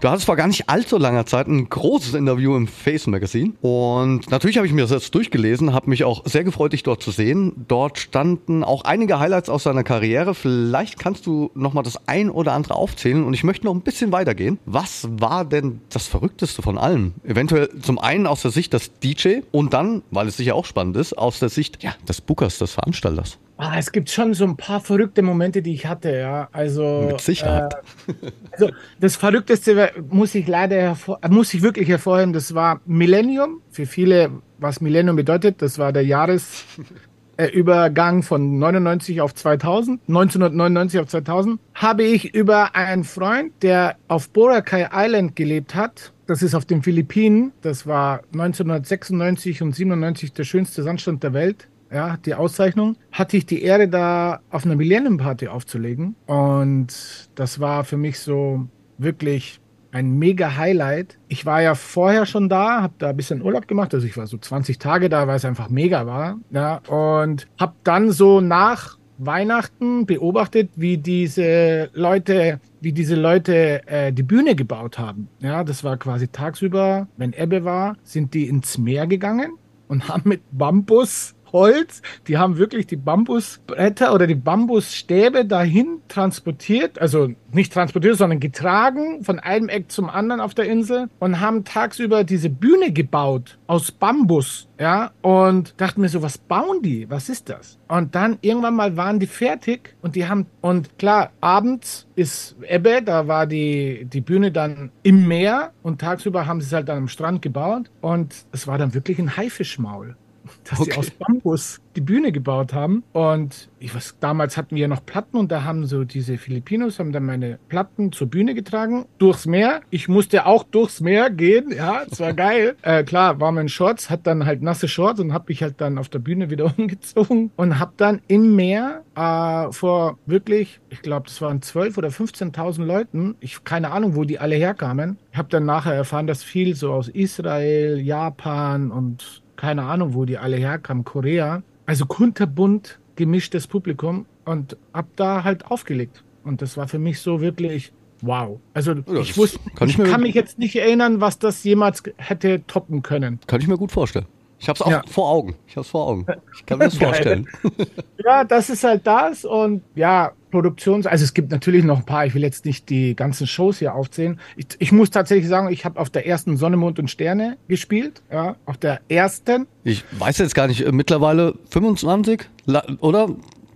Du 0.00 0.08
hattest 0.08 0.26
vor 0.26 0.34
gar 0.34 0.48
nicht 0.48 0.68
allzu 0.68 0.98
langer 0.98 1.24
Zeit 1.24 1.46
ein 1.46 1.68
großes 1.68 2.14
Interview 2.14 2.56
im 2.56 2.66
Face 2.66 3.06
Magazine 3.06 3.52
und 3.60 4.28
natürlich 4.28 4.56
habe 4.56 4.66
ich 4.66 4.72
mir 4.72 4.80
das 4.80 4.90
jetzt 4.90 5.14
durchgelesen, 5.14 5.72
habe 5.72 5.88
mich 5.88 6.02
auch 6.02 6.26
sehr 6.26 6.42
gefreut, 6.42 6.72
dich 6.72 6.82
dort 6.82 7.00
zu 7.00 7.12
sehen. 7.12 7.64
Dort 7.68 7.98
standen 8.00 8.64
auch 8.64 8.82
einige 8.82 9.20
Highlights 9.20 9.48
aus 9.48 9.62
deiner 9.62 9.84
Karriere. 9.84 10.34
Vielleicht 10.34 10.98
kannst 10.98 11.24
du 11.24 11.52
noch 11.54 11.72
mal 11.72 11.84
das 11.84 12.08
ein 12.08 12.28
oder 12.28 12.54
andere 12.54 12.74
aufzählen 12.74 13.22
und 13.22 13.34
ich 13.34 13.44
möchte 13.44 13.66
noch 13.66 13.74
ein 13.74 13.82
bisschen 13.82 14.10
weitergehen. 14.10 14.58
Was 14.66 15.06
war 15.12 15.44
denn 15.44 15.80
das 15.90 16.08
Verrückteste 16.08 16.60
von 16.60 16.76
allem? 16.76 17.14
Eventuell 17.22 17.70
zum 17.82 18.00
einen 18.00 18.26
aus 18.26 18.42
der 18.42 18.50
Sicht 18.50 18.72
des 18.72 18.98
DJ 18.98 19.42
und 19.52 19.74
dann, 19.74 20.02
weil 20.10 20.26
es 20.26 20.38
sicher 20.38 20.56
auch 20.56 20.66
spannend 20.66 20.96
ist, 20.96 21.16
aus 21.16 21.38
der 21.38 21.50
Sicht 21.50 21.84
ja, 21.84 21.94
des 22.08 22.20
Bookers, 22.20 22.58
des 22.58 22.72
Veranstalters. 22.72 23.38
Ah, 23.60 23.74
es 23.76 23.90
gibt 23.90 24.08
schon 24.08 24.34
so 24.34 24.44
ein 24.44 24.56
paar 24.56 24.80
verrückte 24.80 25.20
Momente, 25.20 25.62
die 25.62 25.74
ich 25.74 25.84
hatte, 25.84 26.16
ja. 26.16 26.48
Also, 26.52 27.06
Mit 27.08 27.20
Sicherheit. 27.20 27.74
Äh, 28.06 28.12
also 28.52 28.70
das 29.00 29.16
Verrückteste 29.16 29.90
muss 30.08 30.36
ich 30.36 30.46
leider 30.46 30.76
hervor, 30.76 31.18
muss 31.28 31.52
ich 31.52 31.60
wirklich 31.60 31.88
hervorheben, 31.88 32.32
das 32.32 32.54
war 32.54 32.80
Millennium. 32.86 33.60
Für 33.72 33.86
viele, 33.86 34.30
was 34.58 34.80
Millennium 34.80 35.16
bedeutet, 35.16 35.60
das 35.60 35.76
war 35.76 35.92
der 35.92 36.04
Jahresübergang 36.04 38.22
von 38.22 38.60
99 38.60 39.22
auf 39.22 39.34
2000, 39.34 40.02
1999 40.06 41.00
auf 41.00 41.08
2000, 41.08 41.58
habe 41.74 42.04
ich 42.04 42.32
über 42.36 42.76
einen 42.76 43.02
Freund, 43.02 43.54
der 43.62 43.96
auf 44.06 44.30
Boracay 44.30 44.86
Island 44.92 45.34
gelebt 45.34 45.74
hat, 45.74 46.12
das 46.28 46.42
ist 46.42 46.54
auf 46.54 46.66
den 46.66 46.82
Philippinen. 46.82 47.52
Das 47.62 47.86
war 47.86 48.20
1996 48.34 49.62
und 49.62 49.74
97 49.74 50.34
der 50.34 50.44
schönste 50.44 50.82
Sandstrand 50.82 51.24
der 51.24 51.32
Welt 51.32 51.68
ja, 51.92 52.16
die 52.18 52.34
Auszeichnung, 52.34 52.96
hatte 53.12 53.36
ich 53.36 53.46
die 53.46 53.62
Ehre, 53.62 53.88
da 53.88 54.40
auf 54.50 54.64
einer 54.64 54.76
Millennium 54.76 55.18
Party 55.18 55.48
aufzulegen. 55.48 56.16
Und 56.26 57.28
das 57.34 57.60
war 57.60 57.84
für 57.84 57.96
mich 57.96 58.20
so 58.20 58.66
wirklich 58.98 59.60
ein 59.90 60.18
mega 60.18 60.56
Highlight. 60.56 61.18
Ich 61.28 61.46
war 61.46 61.62
ja 61.62 61.74
vorher 61.74 62.26
schon 62.26 62.48
da, 62.48 62.82
habe 62.82 62.94
da 62.98 63.10
ein 63.10 63.16
bisschen 63.16 63.42
Urlaub 63.42 63.66
gemacht, 63.66 63.94
also 63.94 64.06
ich 64.06 64.16
war 64.16 64.26
so 64.26 64.36
20 64.36 64.78
Tage 64.78 65.08
da, 65.08 65.26
weil 65.26 65.36
es 65.36 65.44
einfach 65.44 65.70
mega 65.70 66.06
war. 66.06 66.38
Ja, 66.50 66.80
und 66.88 67.46
habe 67.58 67.74
dann 67.84 68.10
so 68.10 68.40
nach 68.40 68.98
Weihnachten 69.18 70.06
beobachtet, 70.06 70.70
wie 70.76 70.98
diese 70.98 71.90
Leute, 71.92 72.60
wie 72.80 72.92
diese 72.92 73.16
Leute 73.16 73.86
äh, 73.88 74.12
die 74.12 74.22
Bühne 74.22 74.54
gebaut 74.54 74.98
haben. 74.98 75.28
Ja, 75.40 75.64
das 75.64 75.82
war 75.82 75.96
quasi 75.96 76.28
tagsüber, 76.28 77.08
wenn 77.16 77.32
Ebbe 77.32 77.64
war, 77.64 77.96
sind 78.04 78.34
die 78.34 78.46
ins 78.46 78.78
Meer 78.78 79.06
gegangen 79.06 79.52
und 79.88 80.08
haben 80.08 80.28
mit 80.28 80.42
Bambus 80.52 81.34
Holz. 81.52 82.02
Die 82.26 82.38
haben 82.38 82.58
wirklich 82.58 82.86
die 82.86 82.96
Bambusbretter 82.96 84.12
oder 84.14 84.26
die 84.26 84.34
Bambusstäbe 84.34 85.44
dahin 85.44 86.02
transportiert, 86.08 87.00
also 87.00 87.30
nicht 87.52 87.72
transportiert, 87.72 88.16
sondern 88.16 88.40
getragen 88.40 89.24
von 89.24 89.38
einem 89.38 89.68
Eck 89.68 89.90
zum 89.90 90.10
anderen 90.10 90.40
auf 90.40 90.54
der 90.54 90.66
Insel 90.66 91.08
und 91.18 91.40
haben 91.40 91.64
tagsüber 91.64 92.24
diese 92.24 92.50
Bühne 92.50 92.92
gebaut 92.92 93.58
aus 93.66 93.92
Bambus, 93.92 94.68
ja, 94.78 95.10
und 95.22 95.74
dachten 95.78 96.00
mir 96.00 96.08
so, 96.08 96.22
was 96.22 96.38
bauen 96.38 96.82
die? 96.82 97.10
Was 97.10 97.28
ist 97.28 97.48
das? 97.48 97.78
Und 97.88 98.14
dann 98.14 98.38
irgendwann 98.42 98.76
mal 98.76 98.96
waren 98.96 99.18
die 99.18 99.26
fertig 99.26 99.94
und 100.02 100.14
die 100.14 100.26
haben, 100.28 100.46
und 100.60 100.98
klar, 100.98 101.30
abends 101.40 102.06
ist 102.16 102.56
Ebbe, 102.62 103.02
da 103.02 103.28
war 103.28 103.46
die, 103.46 104.06
die 104.06 104.20
Bühne 104.20 104.52
dann 104.52 104.90
im 105.02 105.26
Meer 105.26 105.72
und 105.82 106.00
tagsüber 106.00 106.46
haben 106.46 106.60
sie 106.60 106.66
es 106.66 106.72
halt 106.72 106.88
dann 106.88 106.98
am 106.98 107.08
Strand 107.08 107.42
gebaut 107.42 107.90
und 108.00 108.34
es 108.52 108.66
war 108.66 108.78
dann 108.78 108.94
wirklich 108.94 109.18
ein 109.18 109.36
Haifischmaul 109.36 110.16
dass 110.64 110.80
okay. 110.80 110.92
sie 110.92 110.98
aus 110.98 111.10
Bambus 111.10 111.80
die 111.96 112.00
Bühne 112.00 112.30
gebaut 112.30 112.72
haben. 112.72 113.02
Und 113.12 113.68
ich 113.80 113.94
weiß, 113.94 114.16
damals 114.20 114.56
hatten 114.56 114.76
wir 114.76 114.86
noch 114.88 115.04
Platten 115.04 115.36
und 115.36 115.50
da 115.50 115.64
haben 115.64 115.84
so 115.86 116.04
diese 116.04 116.38
Filipinos 116.38 116.98
haben 116.98 117.12
dann 117.12 117.24
meine 117.24 117.58
Platten 117.68 118.12
zur 118.12 118.28
Bühne 118.28 118.54
getragen, 118.54 119.06
durchs 119.18 119.46
Meer. 119.46 119.80
Ich 119.90 120.08
musste 120.08 120.46
auch 120.46 120.62
durchs 120.62 121.00
Meer 121.00 121.30
gehen, 121.30 121.72
ja, 121.76 122.02
es 122.08 122.20
war 122.20 122.32
geil. 122.34 122.76
äh, 122.82 123.02
klar, 123.02 123.40
war 123.40 123.50
mein 123.52 123.68
Shorts, 123.68 124.10
hat 124.10 124.26
dann 124.26 124.46
halt 124.46 124.62
nasse 124.62 124.88
Shorts 124.88 125.20
und 125.20 125.32
hab 125.32 125.48
mich 125.48 125.62
halt 125.62 125.80
dann 125.80 125.98
auf 125.98 126.08
der 126.08 126.20
Bühne 126.20 126.50
wieder 126.50 126.72
umgezogen 126.78 127.50
und 127.56 127.78
hab 127.78 127.96
dann 127.96 128.20
im 128.28 128.54
Meer 128.54 129.02
äh, 129.16 129.72
vor 129.72 130.18
wirklich, 130.26 130.80
ich 130.90 131.02
glaube, 131.02 131.26
das 131.26 131.40
waren 131.42 131.62
12 131.62 131.98
oder 131.98 132.08
15.000 132.08 132.84
Leuten, 132.84 133.36
ich 133.40 133.64
keine 133.64 133.90
Ahnung, 133.90 134.14
wo 134.14 134.24
die 134.24 134.38
alle 134.38 134.54
herkamen. 134.54 135.18
Ich 135.32 135.38
habe 135.38 135.48
dann 135.48 135.64
nachher 135.64 135.94
erfahren, 135.94 136.26
dass 136.26 136.42
viel 136.44 136.74
so 136.74 136.92
aus 136.92 137.08
Israel, 137.08 137.98
Japan 137.98 138.90
und 138.90 139.42
keine 139.58 139.82
Ahnung, 139.82 140.14
wo 140.14 140.24
die 140.24 140.38
alle 140.38 140.56
herkamen, 140.56 141.04
Korea. 141.04 141.62
Also 141.84 142.06
kunterbunt 142.06 142.98
gemischtes 143.16 143.66
Publikum 143.66 144.24
und 144.44 144.76
hab 144.94 145.14
da 145.16 145.44
halt 145.44 145.66
aufgelegt. 145.66 146.22
Und 146.44 146.62
das 146.62 146.76
war 146.76 146.88
für 146.88 147.00
mich 147.00 147.20
so 147.20 147.40
wirklich 147.40 147.92
wow. 148.22 148.60
Also 148.72 148.92
ja, 148.92 149.20
ich 149.20 149.36
wusste, 149.36 149.58
kann 149.74 149.88
ich, 149.88 149.98
ich 149.98 150.10
kann 150.10 150.22
mich 150.22 150.34
jetzt 150.34 150.58
nicht 150.58 150.76
erinnern, 150.76 151.20
was 151.20 151.38
das 151.38 151.64
jemals 151.64 152.04
hätte 152.16 152.62
toppen 152.66 153.02
können. 153.02 153.40
Kann 153.46 153.60
ich 153.60 153.66
mir 153.66 153.76
gut 153.76 153.90
vorstellen. 153.90 154.26
Ich 154.60 154.68
hab's 154.68 154.82
auch 154.82 154.90
Ja. 154.90 155.02
vor 155.08 155.28
Augen. 155.30 155.54
Ich 155.66 155.76
hab's 155.76 155.88
vor 155.88 156.06
Augen. 156.08 156.26
Ich 156.56 156.66
kann 156.66 156.78
mir 156.78 156.86
das 156.86 156.94
vorstellen. 156.98 157.46
Ja, 158.24 158.44
das 158.44 158.68
ist 158.68 158.84
halt 158.84 159.06
das 159.06 159.44
und 159.46 159.82
ja, 159.94 160.32
Produktions, 160.50 161.06
also 161.06 161.24
es 161.24 161.32
gibt 161.32 161.50
natürlich 161.50 161.82
noch 161.84 161.98
ein 161.98 162.04
paar, 162.04 162.26
ich 162.26 162.34
will 162.34 162.42
jetzt 162.42 162.64
nicht 162.66 162.90
die 162.90 163.14
ganzen 163.14 163.46
Shows 163.46 163.78
hier 163.78 163.94
aufzählen. 163.94 164.38
Ich, 164.56 164.66
ich 164.80 164.92
muss 164.92 165.08
tatsächlich 165.10 165.48
sagen, 165.48 165.70
ich 165.72 165.84
habe 165.86 165.98
auf 166.00 166.10
der 166.10 166.26
ersten 166.26 166.56
Sonne, 166.58 166.76
Mond 166.76 166.98
und 166.98 167.08
Sterne 167.08 167.56
gespielt, 167.68 168.20
ja, 168.30 168.56
auf 168.66 168.76
der 168.76 169.00
ersten. 169.08 169.66
Ich 169.84 170.04
weiß 170.18 170.38
jetzt 170.38 170.54
gar 170.54 170.66
nicht, 170.66 170.84
äh, 170.84 170.92
mittlerweile 170.92 171.54
25? 171.70 172.42
La- 172.66 172.84
Oder 173.00 173.28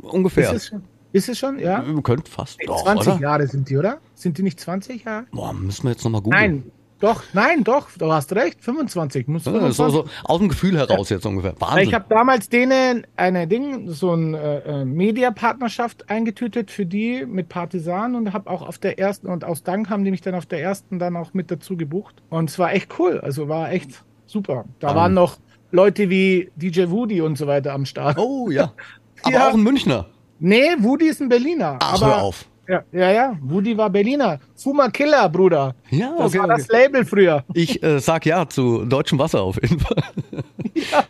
ungefähr? 0.03 0.51
Ist 0.53 0.57
es 0.65 0.67
schon? 0.69 0.83
Ist 1.13 1.29
es 1.29 1.39
schon? 1.39 1.59
Ja. 1.59 1.83
Ihr 1.83 2.03
könnt 2.03 2.29
fast. 2.29 2.59
Doch, 2.67 2.83
20 2.83 3.13
oder? 3.15 3.21
Jahre 3.23 3.47
sind 3.47 3.71
die, 3.71 3.77
oder? 3.79 3.99
Sind 4.15 4.37
die 4.37 4.43
nicht 4.43 4.59
20 4.61 5.05
Jahre? 5.05 5.27
Boah, 5.31 5.53
müssen 5.55 5.85
wir 5.85 5.93
jetzt 5.93 6.05
nochmal 6.05 6.21
googeln. 6.23 6.41
Nein, 6.43 6.65
doch, 7.03 7.23
nein, 7.35 7.65
doch, 7.65 7.89
du 7.99 8.11
hast 8.13 8.33
recht, 8.35 8.63
25. 8.63 9.27
Muss 9.29 9.45
Ja, 9.45 9.53
so, 9.53 9.59
25. 9.59 9.93
so 9.95 10.07
aus 10.25 10.39
dem 10.39 10.49
Gefühl 10.49 10.79
heraus 10.79 11.09
jetzt 11.11 11.27
ungefähr. 11.27 11.55
Wahnsinn. 11.59 11.89
Ich 11.89 11.95
habe 11.95 12.07
damals 12.09 12.49
denen 12.49 13.07
eine 13.17 13.47
Ding, 13.47 13.89
so 13.91 14.15
ein 14.15 14.35
äh, 14.35 14.59
äh, 14.61 14.85
Mediapartnerschaft 14.85 16.09
eingetütet 16.11 16.71
für 16.71 16.87
die 16.87 17.27
mit 17.27 17.49
Partisan 17.49 18.15
und 18.15 18.33
habe 18.33 18.49
auch 18.51 18.63
auf 18.67 18.79
der 18.79 18.99
ersten 18.99 19.27
und 19.27 19.45
aus 19.45 19.63
Dank 19.63 19.91
haben 19.91 20.05
die 20.05 20.11
mich 20.11 20.21
dann 20.21 20.35
auf 20.35 20.47
der 20.47 20.61
ersten 20.63 20.99
dann 20.99 21.17
auch 21.17 21.35
mit 21.35 21.51
dazu 21.51 21.77
gebucht 21.77 22.23
und 22.31 22.49
es 22.51 22.59
war 22.59 22.73
echt 22.73 22.99
cool, 22.99 23.21
also 23.21 23.49
war 23.49 23.73
echt 23.73 24.05
super. 24.27 24.65
Da 24.79 24.89
Ah. 24.89 24.95
waren 24.97 25.15
noch 25.15 25.39
Leute 25.71 26.11
wie 26.11 26.51
DJ 26.57 26.89
Woody 26.91 27.21
und 27.21 27.37
so 27.39 27.47
weiter 27.47 27.73
am 27.73 27.85
Start. 27.87 28.19
oh 28.19 28.51
ja. 28.51 28.73
Aber 29.25 29.33
Ja. 29.35 29.49
auch 29.49 29.55
ein 29.55 29.63
Münchner. 29.63 30.07
Nee, 30.39 30.71
Woody 30.79 31.07
ist 31.07 31.21
ein 31.23 31.29
Berliner. 31.29 31.79
Ach, 31.81 31.95
aber, 32.03 32.07
hör 32.17 32.23
auf. 32.23 32.47
Ja, 32.69 32.83
ja, 32.93 33.11
ja, 33.11 33.37
Woody 33.43 33.77
war 33.77 33.91
Berliner. 33.91 34.39
Fuma 34.55 34.89
Killer, 34.89 35.29
Bruder. 35.29 35.75
Ja, 35.91 36.15
Das 36.17 36.29
okay, 36.29 36.39
war 36.39 36.45
okay. 36.47 36.55
das 36.59 36.69
Label 36.69 37.05
früher. 37.05 37.45
Ich 37.55 37.83
äh, 37.83 37.99
sag 37.99 38.25
ja 38.25 38.49
zu 38.49 38.85
deutschem 38.85 39.19
Wasser 39.19 39.43
auf 39.43 39.61
jeden 39.61 39.81
Fall. 39.81 39.97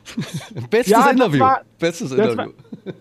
Bestes 0.70 0.92
Ja, 0.92 1.10
Interview. 1.10 1.40
war- 1.40 1.62
Bestes 1.78 2.10
Interview. 2.12 2.36
war- 2.36 2.48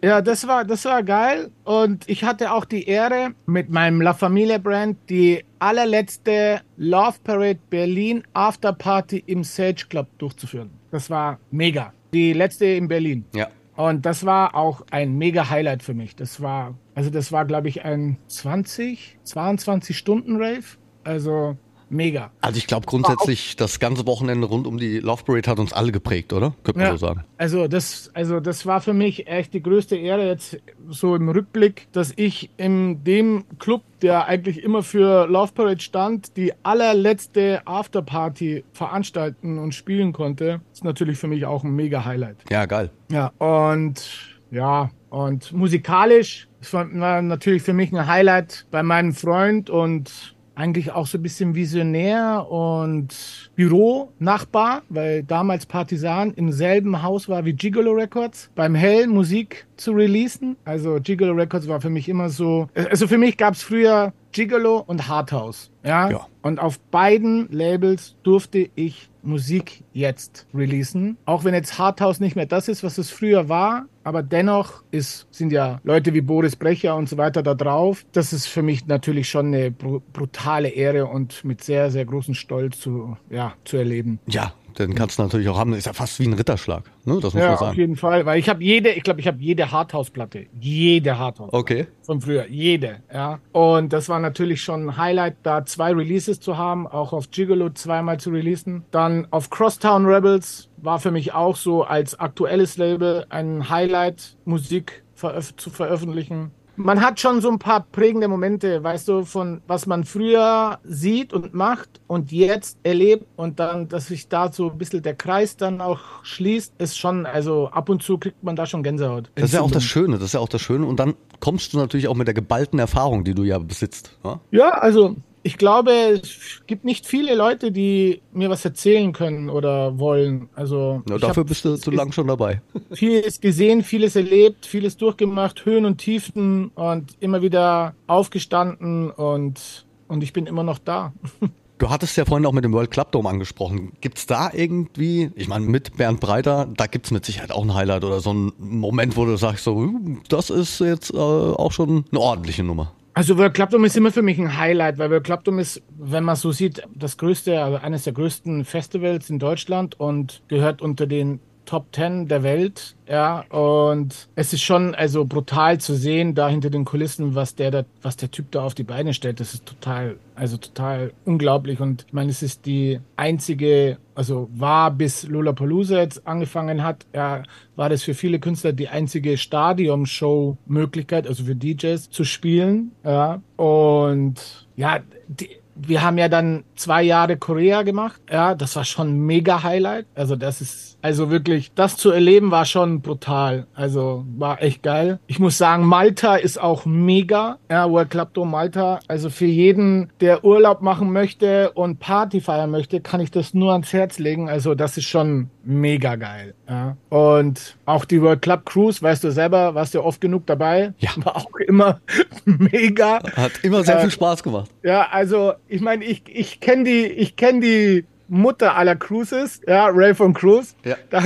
Ja, 0.04 0.22
das 0.22 0.46
war, 0.48 0.66
das 0.66 0.86
war 0.86 1.02
geil. 1.04 1.50
Und 1.64 2.08
ich 2.10 2.24
hatte 2.24 2.52
auch 2.52 2.66
die 2.66 2.84
Ehre, 2.88 3.32
mit 3.46 3.70
meinem 3.70 4.02
La 4.02 4.14
Familia 4.14 4.58
Brand 4.58 4.98
die 5.10 5.44
allerletzte 5.60 6.62
Love 6.78 7.18
Parade 7.24 7.60
Berlin 7.70 8.24
Afterparty 8.34 9.24
im 9.28 9.44
Sage 9.44 9.86
Club 9.90 10.08
durchzuführen. 10.18 10.70
Das 10.92 11.10
war 11.10 11.40
mega. 11.52 11.94
Die 12.14 12.34
letzte 12.34 12.66
in 12.66 12.88
Berlin. 12.88 13.26
ja. 13.34 13.48
Und 13.88 14.06
das 14.06 14.26
war 14.28 14.54
auch 14.54 14.84
ein 14.92 15.18
mega 15.18 15.50
Highlight 15.50 15.82
für 15.82 15.96
mich. 15.96 16.16
Das 16.16 16.40
war, 16.40 16.76
also 16.94 17.10
das 17.10 17.32
war, 17.32 17.46
glaube 17.46 17.68
ich, 17.68 17.84
ein 17.84 18.18
20, 18.28 19.18
22 19.24 19.98
Stunden 19.98 20.36
Rave. 20.36 20.78
Also 21.04 21.58
mega. 21.92 22.32
Also 22.42 22.58
ich 22.58 22.68
glaube 22.68 22.86
grundsätzlich, 22.86 23.56
das 23.56 23.80
ganze 23.80 24.06
Wochenende 24.08 24.48
rund 24.48 24.66
um 24.68 24.78
die 24.78 25.00
Love 25.00 25.24
Parade 25.24 25.50
hat 25.50 25.60
uns 25.60 25.74
alle 25.74 25.92
geprägt, 25.92 26.34
oder? 26.34 26.54
Könnte 26.64 26.80
man 26.80 26.88
Ja. 26.88 26.98
so 26.98 27.06
sagen. 27.06 27.24
Also 27.38 27.68
das, 27.68 28.10
also 28.14 28.40
das 28.40 28.66
war 28.66 28.82
für 28.82 28.94
mich 28.94 29.28
echt 29.28 29.54
die 29.54 29.62
größte 29.62 29.96
Ehre 29.96 30.26
jetzt 30.28 30.58
so 30.90 31.16
im 31.16 31.30
Rückblick, 31.30 31.88
dass 31.92 32.14
ich 32.16 32.50
in 32.58 33.04
dem 33.04 33.44
Club, 33.60 33.84
der 34.02 34.26
eigentlich 34.28 34.64
immer 34.64 34.84
für 34.84 35.28
Love 35.28 35.52
Parade 35.54 35.80
stand, 35.82 36.36
die 36.38 36.54
allerletzte 36.64 37.62
Afterparty 37.66 38.64
veranstalten 38.74 39.58
und 39.60 39.74
spielen 39.76 40.14
konnte. 40.14 40.62
ist 40.74 40.84
natürlich 40.84 41.18
für 41.18 41.28
mich 41.28 41.46
auch 41.46 41.64
ein 41.64 41.76
mega 41.76 42.06
Highlight. 42.06 42.38
Ja, 42.50 42.66
geil. 42.66 42.90
Ja, 43.12 43.28
und 43.38 44.02
ja, 44.50 44.90
und 45.10 45.52
musikalisch 45.54 46.48
war 46.72 46.88
war 46.94 47.22
natürlich 47.22 47.64
für 47.64 47.74
mich 47.74 47.92
ein 47.92 48.08
Highlight 48.08 48.66
bei 48.72 48.84
meinem 48.84 49.14
Freund 49.14 49.70
und 49.70 50.36
eigentlich 50.62 50.92
auch 50.92 51.08
so 51.08 51.18
ein 51.18 51.24
bisschen 51.24 51.56
visionär 51.56 52.46
und 52.50 53.50
Büro-Nachbar, 53.56 54.84
weil 54.90 55.24
damals 55.24 55.66
Partisan 55.66 56.32
im 56.36 56.52
selben 56.52 57.02
Haus 57.02 57.28
war 57.28 57.46
wie 57.46 57.54
Gigolo 57.54 57.94
Records, 57.94 58.52
beim 58.54 58.76
Hell 58.76 59.08
Musik 59.08 59.66
zu 59.76 59.92
releasen. 59.94 60.58
Also 60.64 61.00
Gigolo 61.02 61.34
Records 61.34 61.68
war 61.68 61.82
für 61.82 61.90
mich 61.90 62.08
immer 62.08 62.30
so, 62.30 62.68
also 62.76 63.08
für 63.08 63.18
mich 63.18 63.38
gab 63.38 63.56
es 63.56 63.64
früher 63.64 64.14
Gigolo 64.32 64.84
und 64.86 65.08
Hardhouse. 65.08 65.72
Ja? 65.84 66.12
Ja. 66.12 66.28
Und 66.44 66.60
auf 66.60 66.80
beiden 66.80 67.52
Labels 67.52 68.16
durfte 68.22 68.70
ich 68.76 69.10
Musik 69.24 69.84
jetzt 69.94 70.48
releasen. 70.54 71.18
Auch 71.26 71.44
wenn 71.44 71.54
jetzt 71.54 71.78
Hardhouse 71.78 72.20
nicht 72.20 72.36
mehr 72.36 72.46
das 72.46 72.68
ist, 72.68 72.84
was 72.84 72.98
es 72.98 73.10
früher 73.10 73.50
war. 73.50 73.86
Aber 74.04 74.24
dennoch 74.24 74.84
ist, 74.92 75.28
sind 75.32 75.52
ja 75.52 75.80
Leute 75.84 76.14
wie 76.14 76.22
Boris 76.22 76.56
Brecher 76.56 76.96
und 76.96 77.08
so 77.08 77.18
weiter 77.18 77.44
da 77.44 77.54
drauf. 77.54 78.06
Das 78.12 78.34
ist 78.34 78.48
für 78.48 78.62
mich 78.64 78.88
natürlich 78.88 79.30
schon 79.30 79.48
eine 79.48 79.72
bru 79.72 80.02
brutale 80.14 80.70
Ehre 80.70 81.06
und 81.06 81.44
mit 81.46 81.64
sehr, 81.64 81.92
sehr 81.92 82.06
großem 82.06 82.34
Stolz 82.34 82.80
zu, 82.80 83.18
ja, 83.30 83.54
zu 83.64 83.78
erleben. 83.78 84.20
Ja, 84.28 84.54
den 84.80 84.96
kannst 84.96 85.18
du 85.20 85.24
natürlich 85.24 85.48
auch 85.50 85.58
haben. 85.58 85.74
Ist 85.74 85.86
ja 85.86 85.94
fast 85.94 86.20
wie 86.20 86.26
ein 86.28 86.34
Ritterschlag, 86.34 86.84
ne? 87.06 87.16
Das 87.22 87.34
muss 87.34 87.42
Ja, 87.42 87.46
man 87.46 87.54
auf 87.54 87.60
sagen. 87.60 87.78
jeden 87.78 87.96
Fall. 87.96 88.26
Weil 88.26 88.40
ich 88.40 88.50
habe 88.50 88.64
jede, 88.64 88.90
ich 88.92 89.04
glaube, 89.04 89.20
ich 89.20 89.28
habe 89.28 89.38
jede 89.42 89.72
Hardhouse-Platte. 89.72 90.46
Jede 90.60 91.18
Hardhouse. 91.18 91.50
Okay. 91.54 91.88
von 92.04 92.20
früher, 92.22 92.48
jede, 92.48 92.98
ja. 93.14 93.40
Und 93.52 93.94
das 93.94 94.10
war 94.10 94.20
natürlich 94.20 94.62
schon 94.62 94.88
ein 94.90 94.98
Highlight, 94.98 95.36
da 95.44 95.66
zwei 95.66 95.94
Releases 95.94 96.40
zu 96.40 96.58
haben, 96.58 96.88
auch 96.88 97.14
auf 97.14 97.32
Gigolo 97.32 97.70
zweimal 97.70 98.20
zu 98.20 98.32
releasen. 98.32 98.84
Dann 98.92 99.28
auf 99.32 99.50
Crosstown 99.50 100.06
Rebels 100.06 100.70
war 100.78 101.00
für 101.00 101.12
mich 101.12 101.34
auch 101.34 101.56
so 101.56 101.84
als 101.84 102.20
aktuelles 102.20 102.78
Label 102.78 103.26
ein 103.30 103.70
Highlight, 103.70 104.36
Musik 104.46 105.04
veröf 105.14 105.56
zu 105.56 105.70
veröffentlichen. 105.70 106.52
Man 106.76 107.02
hat 107.02 107.20
schon 107.20 107.42
so 107.42 107.50
ein 107.50 107.60
paar 107.60 107.82
prägende 107.82 108.28
Momente, 108.28 108.84
weißt 108.84 109.08
du, 109.08 109.26
von 109.26 109.62
was 109.68 109.86
man 109.86 110.04
früher 110.04 110.80
sieht 110.84 111.34
und 111.34 111.54
macht 111.54 112.02
und 112.08 112.32
jetzt 112.32 112.78
erlebt 112.84 113.26
und 113.36 113.60
dann, 113.60 113.88
dass 113.88 114.08
sich 114.08 114.30
da 114.30 114.52
so 114.52 114.72
ein 114.72 114.78
bisschen 114.78 115.04
der 115.04 115.16
Kreis 115.16 115.58
dann 115.58 115.82
auch 115.82 116.00
schließt, 116.24 116.74
ist 116.78 116.98
schon, 116.98 117.26
also 117.26 117.68
ab 117.68 117.90
und 117.90 118.02
zu 118.02 118.18
kriegt 118.18 118.44
man 118.44 118.56
da 118.56 118.66
schon 118.66 118.84
Gänsehaut. 118.84 119.30
Das 119.36 119.46
ist 119.46 119.54
ja 119.54 119.62
auch 119.62 119.72
das 119.72 119.84
Schöne, 119.84 120.16
das 120.16 120.28
ist 120.28 120.34
ja 120.34 120.40
auch 120.40 120.50
das 120.50 120.62
Schöne. 120.62 120.86
Und 120.86 121.00
dann 121.00 121.16
kommst 121.40 121.74
du 121.74 121.78
natürlich 121.78 122.08
auch 122.08 122.16
mit 122.16 122.28
der 122.28 122.34
geballten 122.34 122.80
Erfahrung, 122.80 123.24
die 123.24 123.34
du 123.34 123.44
ja 123.44 123.60
besitzt. 123.60 124.18
Ja? 124.24 124.40
Ja, 124.52 124.70
also 124.70 125.18
ich 125.44 125.58
glaube, 125.58 125.92
es 125.92 126.62
gibt 126.68 126.86
nicht 126.86 127.06
viele 127.06 127.36
Leute, 127.36 127.72
die 127.72 128.22
mir 128.32 128.50
was 128.50 128.64
erzählen 128.64 129.12
können 129.14 129.50
oder 129.50 129.98
wollen. 129.98 130.50
Also 130.56 131.02
Ja, 131.10 131.18
dafür 131.18 131.44
bist 131.44 131.66
du 131.66 131.76
zu 131.78 131.92
lang 131.92 132.12
schon 132.12 132.28
dabei. 132.28 132.62
vieles 132.92 133.42
gesehen, 133.42 133.84
vieles 133.84 134.16
erlebt, 134.16 134.66
vieles 134.66 134.98
durchgemacht, 134.98 135.66
Höhen 135.66 135.86
und 135.86 135.98
Tiefen 135.98 136.70
und 136.70 137.12
immer 137.20 137.42
wieder 137.42 137.96
aufgestanden 138.08 139.10
und, 139.12 139.86
und 140.08 140.24
ich 140.24 140.34
bin 140.34 140.46
immer 140.46 140.64
noch 140.64 140.80
da. 140.80 141.14
Du 141.82 141.90
hattest 141.90 142.16
ja 142.16 142.26
vorhin 142.26 142.46
auch 142.46 142.52
mit 142.52 142.64
dem 142.64 142.74
World 142.74 142.92
Club 142.92 143.12
Dome 143.12 143.28
angesprochen. 143.28 143.94
Gibt's 144.02 144.28
da 144.28 144.52
irgendwie, 144.54 145.32
ich 145.34 145.48
meine, 145.48 145.66
mit 145.66 145.98
Bernd 145.98 146.20
Breiter, 146.20 146.68
da 146.78 146.86
gibt's 146.86 147.10
mit 147.10 147.26
Sicherheit 147.26 147.52
auch 147.52 147.64
ein 147.64 147.74
Highlight 147.74 148.04
oder 148.04 148.20
so 148.20 148.32
ein 148.32 148.54
Moment, 148.60 149.18
wo 149.18 149.26
du 149.26 149.36
sagst, 149.36 149.64
so, 149.64 149.78
hm, 149.78 150.22
das 150.30 150.52
ist 150.52 150.78
jetzt 150.80 151.12
äh, 151.12 151.18
auch 151.18 151.72
schon 151.72 152.06
eine 152.12 152.20
ordentliche 152.20 152.62
Nummer. 152.62 152.92
Also 153.14 153.38
World 153.38 153.54
Club 153.54 153.70
Dome 153.72 153.88
ist 153.88 153.98
immer 153.98 154.12
für 154.12 154.22
mich 154.22 154.40
ein 154.40 154.58
Highlight, 154.58 154.98
weil 154.98 155.10
World 155.10 155.26
Club 155.26 155.44
Dome 155.44 155.62
ist, 155.62 155.82
wenn 155.98 156.24
man 156.24 156.38
so 156.38 156.52
sieht, 156.54 156.82
das 156.96 157.18
größte, 157.18 157.62
also 157.62 157.78
eines 157.78 158.06
der 158.06 158.14
größten 158.14 158.64
Festivals 158.64 159.30
in 159.30 159.38
Deutschland 159.38 160.00
und 160.00 160.42
gehört 160.48 160.82
unter 160.82 161.08
den 161.08 161.42
Top 161.72 161.96
10 161.96 162.28
der 162.28 162.44
Welt, 162.44 162.98
ja, 163.08 163.46
und 163.48 164.28
es 164.36 164.52
ist 164.52 164.62
schon 164.62 164.94
also 164.94 165.24
brutal 165.24 165.80
zu 165.80 165.96
sehen, 165.96 166.36
da 166.36 166.50
hinter 166.50 166.70
den 166.70 166.84
Kulissen, 166.84 167.34
was 167.34 167.56
der 167.56 167.72
da, 167.72 167.86
was 168.02 168.18
der 168.18 168.30
Typ 168.30 168.52
da 168.52 168.64
auf 168.64 168.76
die 168.76 168.84
Beine 168.84 169.14
stellt, 169.14 169.40
das 169.40 169.54
ist 169.54 169.66
total, 169.66 170.18
also 170.36 170.58
total 170.58 171.14
unglaublich 171.24 171.80
und 171.80 172.04
ich 172.10 172.12
meine, 172.12 172.30
es 172.30 172.44
ist 172.44 172.66
die 172.66 173.00
einzige, 173.16 174.00
also 174.16 174.50
war 174.54 174.92
bis 174.92 175.24
Lollapalooza 175.24 175.98
jetzt 176.00 176.28
angefangen 176.28 176.84
hat, 176.84 177.06
ja, 177.16 177.44
war 177.78 177.88
das 177.88 178.04
für 178.04 178.16
viele 178.16 178.40
Künstler 178.40 178.74
die 178.74 178.90
einzige 178.90 179.38
Stadium-Show-Möglichkeit, 179.38 181.26
also 181.26 181.46
für 181.46 181.56
DJs 181.56 182.10
zu 182.10 182.26
spielen, 182.26 182.92
ja, 183.06 183.42
und 183.56 184.68
ja, 184.76 185.00
die, 185.30 185.62
wir 185.76 186.02
haben 186.02 186.18
ja 186.18 186.30
dann 186.30 186.64
zwei 186.76 187.04
Jahre 187.04 187.38
Korea 187.38 187.84
gemacht. 187.84 188.22
Ja, 188.30 188.56
das 188.56 188.76
war 188.76 188.86
schon 188.86 189.18
mega 189.26 189.64
Highlight. 189.64 190.06
Also 190.16 190.36
das 190.36 190.62
ist, 190.62 190.91
also 191.02 191.30
wirklich, 191.32 191.72
das 191.76 191.98
zu 191.98 192.12
erleben 192.12 192.52
war 192.52 192.66
schon 192.66 193.02
brutal. 193.02 193.68
Also 193.74 194.26
war 194.38 194.62
echt 194.62 194.84
geil. 194.84 195.20
Ich 195.28 195.40
muss 195.40 195.58
sagen, 195.58 195.86
Malta 195.86 196.36
ist 196.36 196.62
auch 196.62 196.86
mega. 196.86 197.58
Ja, 197.70 197.90
World 197.90 198.10
Club 198.10 198.34
Dome 198.34 198.52
Malta. 198.52 199.00
Also 199.08 199.30
für 199.30 199.46
jeden, 199.46 200.12
der 200.20 200.44
Urlaub 200.44 200.82
machen 200.82 201.12
möchte 201.12 201.72
und 201.72 202.00
Party 202.00 202.42
feiern 202.42 202.72
möchte, 202.72 203.02
kann 203.02 203.22
ich 203.22 203.32
das 203.32 203.54
nur 203.54 203.72
ans 203.74 203.94
Herz 203.94 204.20
legen. 204.20 204.50
Also 204.50 204.76
das 204.76 204.98
ist 204.98 205.06
schon 205.08 205.50
mega 205.64 206.16
geil. 206.16 206.54
Ja. 206.70 206.96
Und 207.10 207.78
auch 207.86 208.06
die 208.06 208.22
World 208.22 208.42
Club 208.42 208.66
Cruise, 208.66 209.02
weißt 209.02 209.24
du 209.24 209.32
selber, 209.32 209.76
warst 209.76 209.94
du 209.94 210.02
oft 210.04 210.22
genug 210.22 210.46
dabei. 210.48 210.94
Ja. 211.00 211.12
War 211.24 211.36
auch 211.36 211.56
immer 211.68 212.00
mega. 212.46 213.20
Hat 213.36 213.52
immer 213.64 213.84
sehr 213.84 213.98
Äh, 213.98 214.02
viel 214.02 214.12
Spaß 214.12 214.44
gemacht. 214.44 214.72
Ja, 214.84 215.08
also 215.12 215.54
ich 215.68 215.82
meine, 215.82 216.04
ich, 216.06 216.24
ich 216.28 216.60
kenne 216.60 216.84
die, 216.86 217.06
ich 217.06 217.36
kenne 217.36 217.60
die 217.60 218.06
Mutter 218.32 218.78
aller 218.78 218.96
Cruises, 218.96 219.60
ja, 219.68 219.88
Ray 219.92 220.16
von 220.16 220.34
Cruise. 220.34 220.74
Ja. 220.86 220.96
Da, 221.10 221.24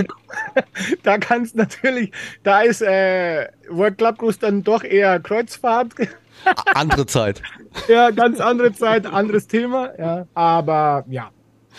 da 1.04 1.18
kannst 1.20 1.56
natürlich, 1.56 2.12
da 2.42 2.62
ist 2.62 2.82
äh, 2.82 3.48
World 3.70 4.00
Club 4.00 4.18
Cruise 4.18 4.40
dann 4.40 4.64
doch 4.64 4.84
eher 4.84 5.20
Kreuzfahrt. 5.20 5.94
Andere 6.74 7.06
Zeit. 7.06 7.44
ja, 7.88 8.10
ganz 8.10 8.40
andere 8.40 8.74
Zeit, 8.74 9.06
anderes 9.06 9.48
Thema, 9.48 9.92
ja. 10.00 10.28
Aber 10.34 11.06
ja. 11.08 11.30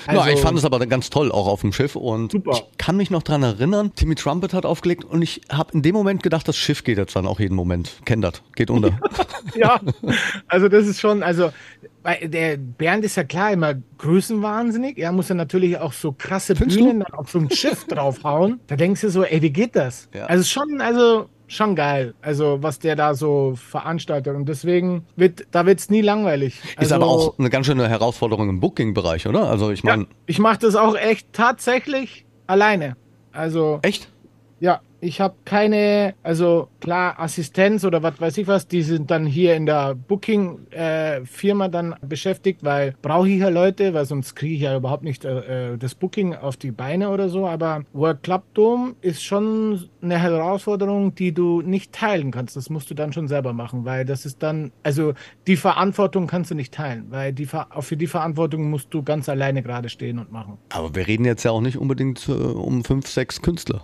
Also, 0.07 0.21
ja, 0.21 0.33
ich 0.35 0.41
fand 0.41 0.59
es 0.59 0.65
aber 0.65 0.85
ganz 0.87 1.11
toll, 1.11 1.33
auch 1.33 1.47
auf 1.47 1.61
dem 1.61 1.73
Schiff. 1.73 1.97
Und 1.97 2.33
super. 2.33 2.53
ich 2.53 2.65
kann 2.79 2.97
mich 2.97 3.11
noch 3.11 3.23
dran 3.23 3.43
erinnern, 3.43 3.93
Timmy 3.95 4.15
Trumpet 4.15 4.53
hat 4.55 4.67
aufgelegt 4.67 5.05
und 5.05 5.23
ich 5.23 5.43
habe 5.51 5.73
in 5.73 5.83
dem 5.83 5.95
Moment 5.95 6.23
gedacht, 6.23 6.47
das 6.47 6.57
Schiff 6.57 6.85
geht 6.85 6.99
jetzt 6.99 7.17
dann 7.17 7.27
auch 7.27 7.41
jeden 7.41 7.55
Moment. 7.55 7.93
Kennt 8.05 8.25
das, 8.25 8.43
geht 8.55 8.71
unter. 8.71 8.99
ja, 9.55 9.81
also 10.49 10.69
das 10.69 10.87
ist 10.87 11.01
schon, 11.01 11.23
also 11.23 11.51
der 12.23 12.57
Bernd 12.57 13.05
ist 13.05 13.17
ja 13.17 13.25
klar 13.25 13.53
immer 13.53 13.75
größenwahnsinnig. 13.99 14.99
Er 14.99 15.13
muss 15.13 15.29
ja 15.29 15.35
natürlich 15.35 15.79
auch 15.79 15.93
so 15.93 16.13
krasse 16.13 16.55
Findest 16.55 16.79
Bühnen 16.79 17.01
dann 17.01 17.13
auf 17.15 17.31
so 17.31 17.39
ein 17.39 17.51
Schiff 17.51 17.85
draufhauen. 17.87 18.61
Da 18.67 18.77
denkst 18.77 19.01
du 19.01 19.11
so, 19.11 19.25
ey, 19.25 19.43
wie 19.43 19.51
geht 19.51 19.75
das? 19.75 20.09
Ja. 20.15 20.27
Also 20.27 20.45
schon, 20.45 20.81
also 20.81 21.29
schon 21.47 21.77
geil. 21.77 22.15
Also 22.23 22.59
was 22.63 22.79
der 22.79 22.97
da 22.97 23.15
so 23.15 23.55
veranstaltet 23.57 24.35
und 24.35 24.49
deswegen 24.49 25.07
wird 25.17 25.47
da 25.51 25.67
wird's 25.67 25.91
nie 25.91 26.03
langweilig. 26.03 26.61
Also, 26.77 26.89
ist 26.89 26.93
aber 26.93 27.07
auch 27.07 27.39
eine 27.39 27.51
ganz 27.51 27.67
schöne 27.67 27.89
Herausforderung 27.89 28.49
im 28.49 28.61
Booking-Bereich, 28.61 29.27
oder? 29.27 29.49
Also 29.49 29.71
ich 29.71 29.85
meine, 29.85 30.05
ja, 30.05 30.09
ich 30.27 30.39
mache 30.39 30.59
das 30.59 30.75
auch 30.77 30.97
echt 30.97 31.33
tatsächlich 31.33 32.27
alleine. 32.47 32.97
Also 33.33 33.79
echt? 33.83 34.09
Ja, 34.61 34.81
ich 35.07 35.21
habe 35.21 35.35
keine, 35.45 36.15
also 36.23 36.69
klar, 36.81 37.19
Assistenz 37.19 37.85
oder 37.85 38.03
was 38.03 38.21
weiß 38.21 38.39
ich 38.39 38.47
was, 38.47 38.67
die 38.67 38.83
sind 38.83 39.11
dann 39.11 39.25
hier 39.25 39.55
in 39.55 39.67
der 39.67 39.95
Booking-Firma 39.95 41.67
äh, 41.67 41.71
dann 41.71 41.95
beschäftigt, 42.03 42.65
weil 42.65 42.95
brauche 43.03 43.29
ich 43.29 43.39
ja 43.39 43.49
Leute, 43.49 43.95
weil 43.95 44.05
sonst 44.05 44.35
kriege 44.35 44.55
ich 44.55 44.61
ja 44.63 44.77
überhaupt 44.77 45.05
nicht 45.05 45.25
äh, 45.25 45.75
äh, 45.75 45.79
das 45.79 45.95
Booking 45.95 46.35
auf 46.35 46.57
die 46.57 46.73
Beine 46.73 47.11
oder 47.11 47.29
so. 47.29 47.47
Aber 47.47 47.85
World 47.93 48.23
Club 48.23 48.43
Dome 48.55 48.95
ist 49.01 49.23
schon 49.23 49.89
eine 50.03 50.19
Herausforderung, 50.19 51.15
die 51.15 51.33
du 51.33 51.63
nicht 51.63 51.93
teilen 51.93 52.31
kannst. 52.33 52.57
Das 52.57 52.69
musst 52.69 52.91
du 52.91 52.95
dann 52.95 53.13
schon 53.13 53.29
selber 53.29 53.53
machen, 53.53 53.85
weil 53.85 54.05
das 54.05 54.27
ist 54.27 54.43
dann, 54.43 54.73
also 54.83 55.15
die 55.47 55.57
Verantwortung 55.57 56.27
kannst 56.27 56.51
du 56.51 56.55
nicht 56.55 56.75
teilen, 56.75 57.07
weil 57.11 57.33
die, 57.33 57.47
für 57.47 57.97
die 57.97 58.07
Verantwortung 58.07 58.71
musst 58.71 58.93
du 58.93 59.03
ganz 59.03 59.29
alleine 59.29 59.63
gerade 59.63 59.89
stehen 59.89 60.19
und 60.19 60.33
machen. 60.33 60.59
Aber 60.71 60.95
wir 60.95 61.07
reden 61.07 61.25
jetzt 61.25 61.45
ja 61.45 61.53
auch 61.53 61.61
nicht 61.61 61.79
unbedingt 61.79 62.29
äh, 62.29 62.33
um 62.33 62.85
fünf, 62.85 63.07
sechs 63.07 63.41
Künstler. 63.41 63.83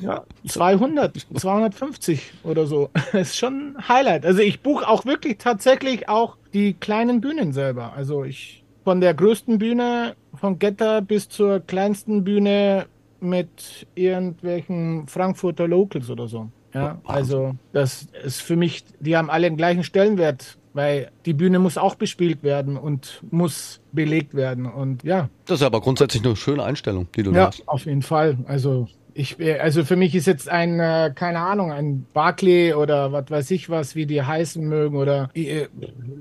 Ja, 0.00 0.24
200, 0.46 1.26
250 1.34 2.32
oder 2.44 2.66
so. 2.66 2.90
Das 3.12 3.12
ist 3.30 3.36
schon 3.36 3.76
ein 3.76 3.88
Highlight. 3.88 4.24
Also 4.24 4.40
ich 4.40 4.60
buche 4.60 4.88
auch 4.88 5.04
wirklich 5.04 5.38
tatsächlich 5.38 6.08
auch 6.08 6.36
die 6.52 6.74
kleinen 6.74 7.20
Bühnen 7.20 7.52
selber. 7.52 7.92
Also 7.94 8.24
ich 8.24 8.64
von 8.84 9.00
der 9.00 9.14
größten 9.14 9.58
Bühne 9.58 10.16
von 10.34 10.58
Getter 10.58 11.02
bis 11.02 11.28
zur 11.28 11.60
kleinsten 11.60 12.24
Bühne 12.24 12.86
mit 13.20 13.86
irgendwelchen 13.94 15.06
Frankfurter 15.08 15.68
Locals 15.68 16.08
oder 16.08 16.28
so. 16.28 16.48
Ja, 16.74 17.00
also 17.04 17.54
das 17.72 18.08
ist 18.24 18.42
für 18.42 18.56
mich, 18.56 18.84
die 19.00 19.16
haben 19.16 19.30
alle 19.30 19.48
den 19.48 19.56
gleichen 19.56 19.84
Stellenwert, 19.84 20.58
weil 20.74 21.10
die 21.26 21.32
Bühne 21.32 21.58
muss 21.58 21.78
auch 21.78 21.96
bespielt 21.96 22.42
werden 22.42 22.76
und 22.76 23.22
muss 23.30 23.80
belegt 23.92 24.34
werden 24.34 24.66
und 24.66 25.02
ja. 25.02 25.28
Das 25.46 25.60
ist 25.60 25.66
aber 25.66 25.80
grundsätzlich 25.80 26.24
eine 26.24 26.36
schöne 26.36 26.62
Einstellung, 26.62 27.08
die 27.16 27.22
du 27.22 27.32
ja, 27.32 27.46
hast. 27.46 27.58
Ja, 27.58 27.64
auf 27.66 27.86
jeden 27.86 28.02
Fall. 28.02 28.38
Also 28.46 28.86
ich, 29.18 29.36
also 29.60 29.84
für 29.84 29.96
mich 29.96 30.14
ist 30.14 30.28
jetzt 30.28 30.48
ein, 30.48 30.78
äh, 30.78 31.10
keine 31.12 31.40
Ahnung, 31.40 31.72
ein 31.72 32.06
Barclay 32.14 32.74
oder 32.74 33.10
was 33.10 33.28
weiß 33.28 33.50
ich 33.50 33.68
was, 33.68 33.96
wie 33.96 34.06
die 34.06 34.22
heißen 34.22 34.64
mögen 34.64 34.96
oder 34.96 35.28
äh, 35.34 35.66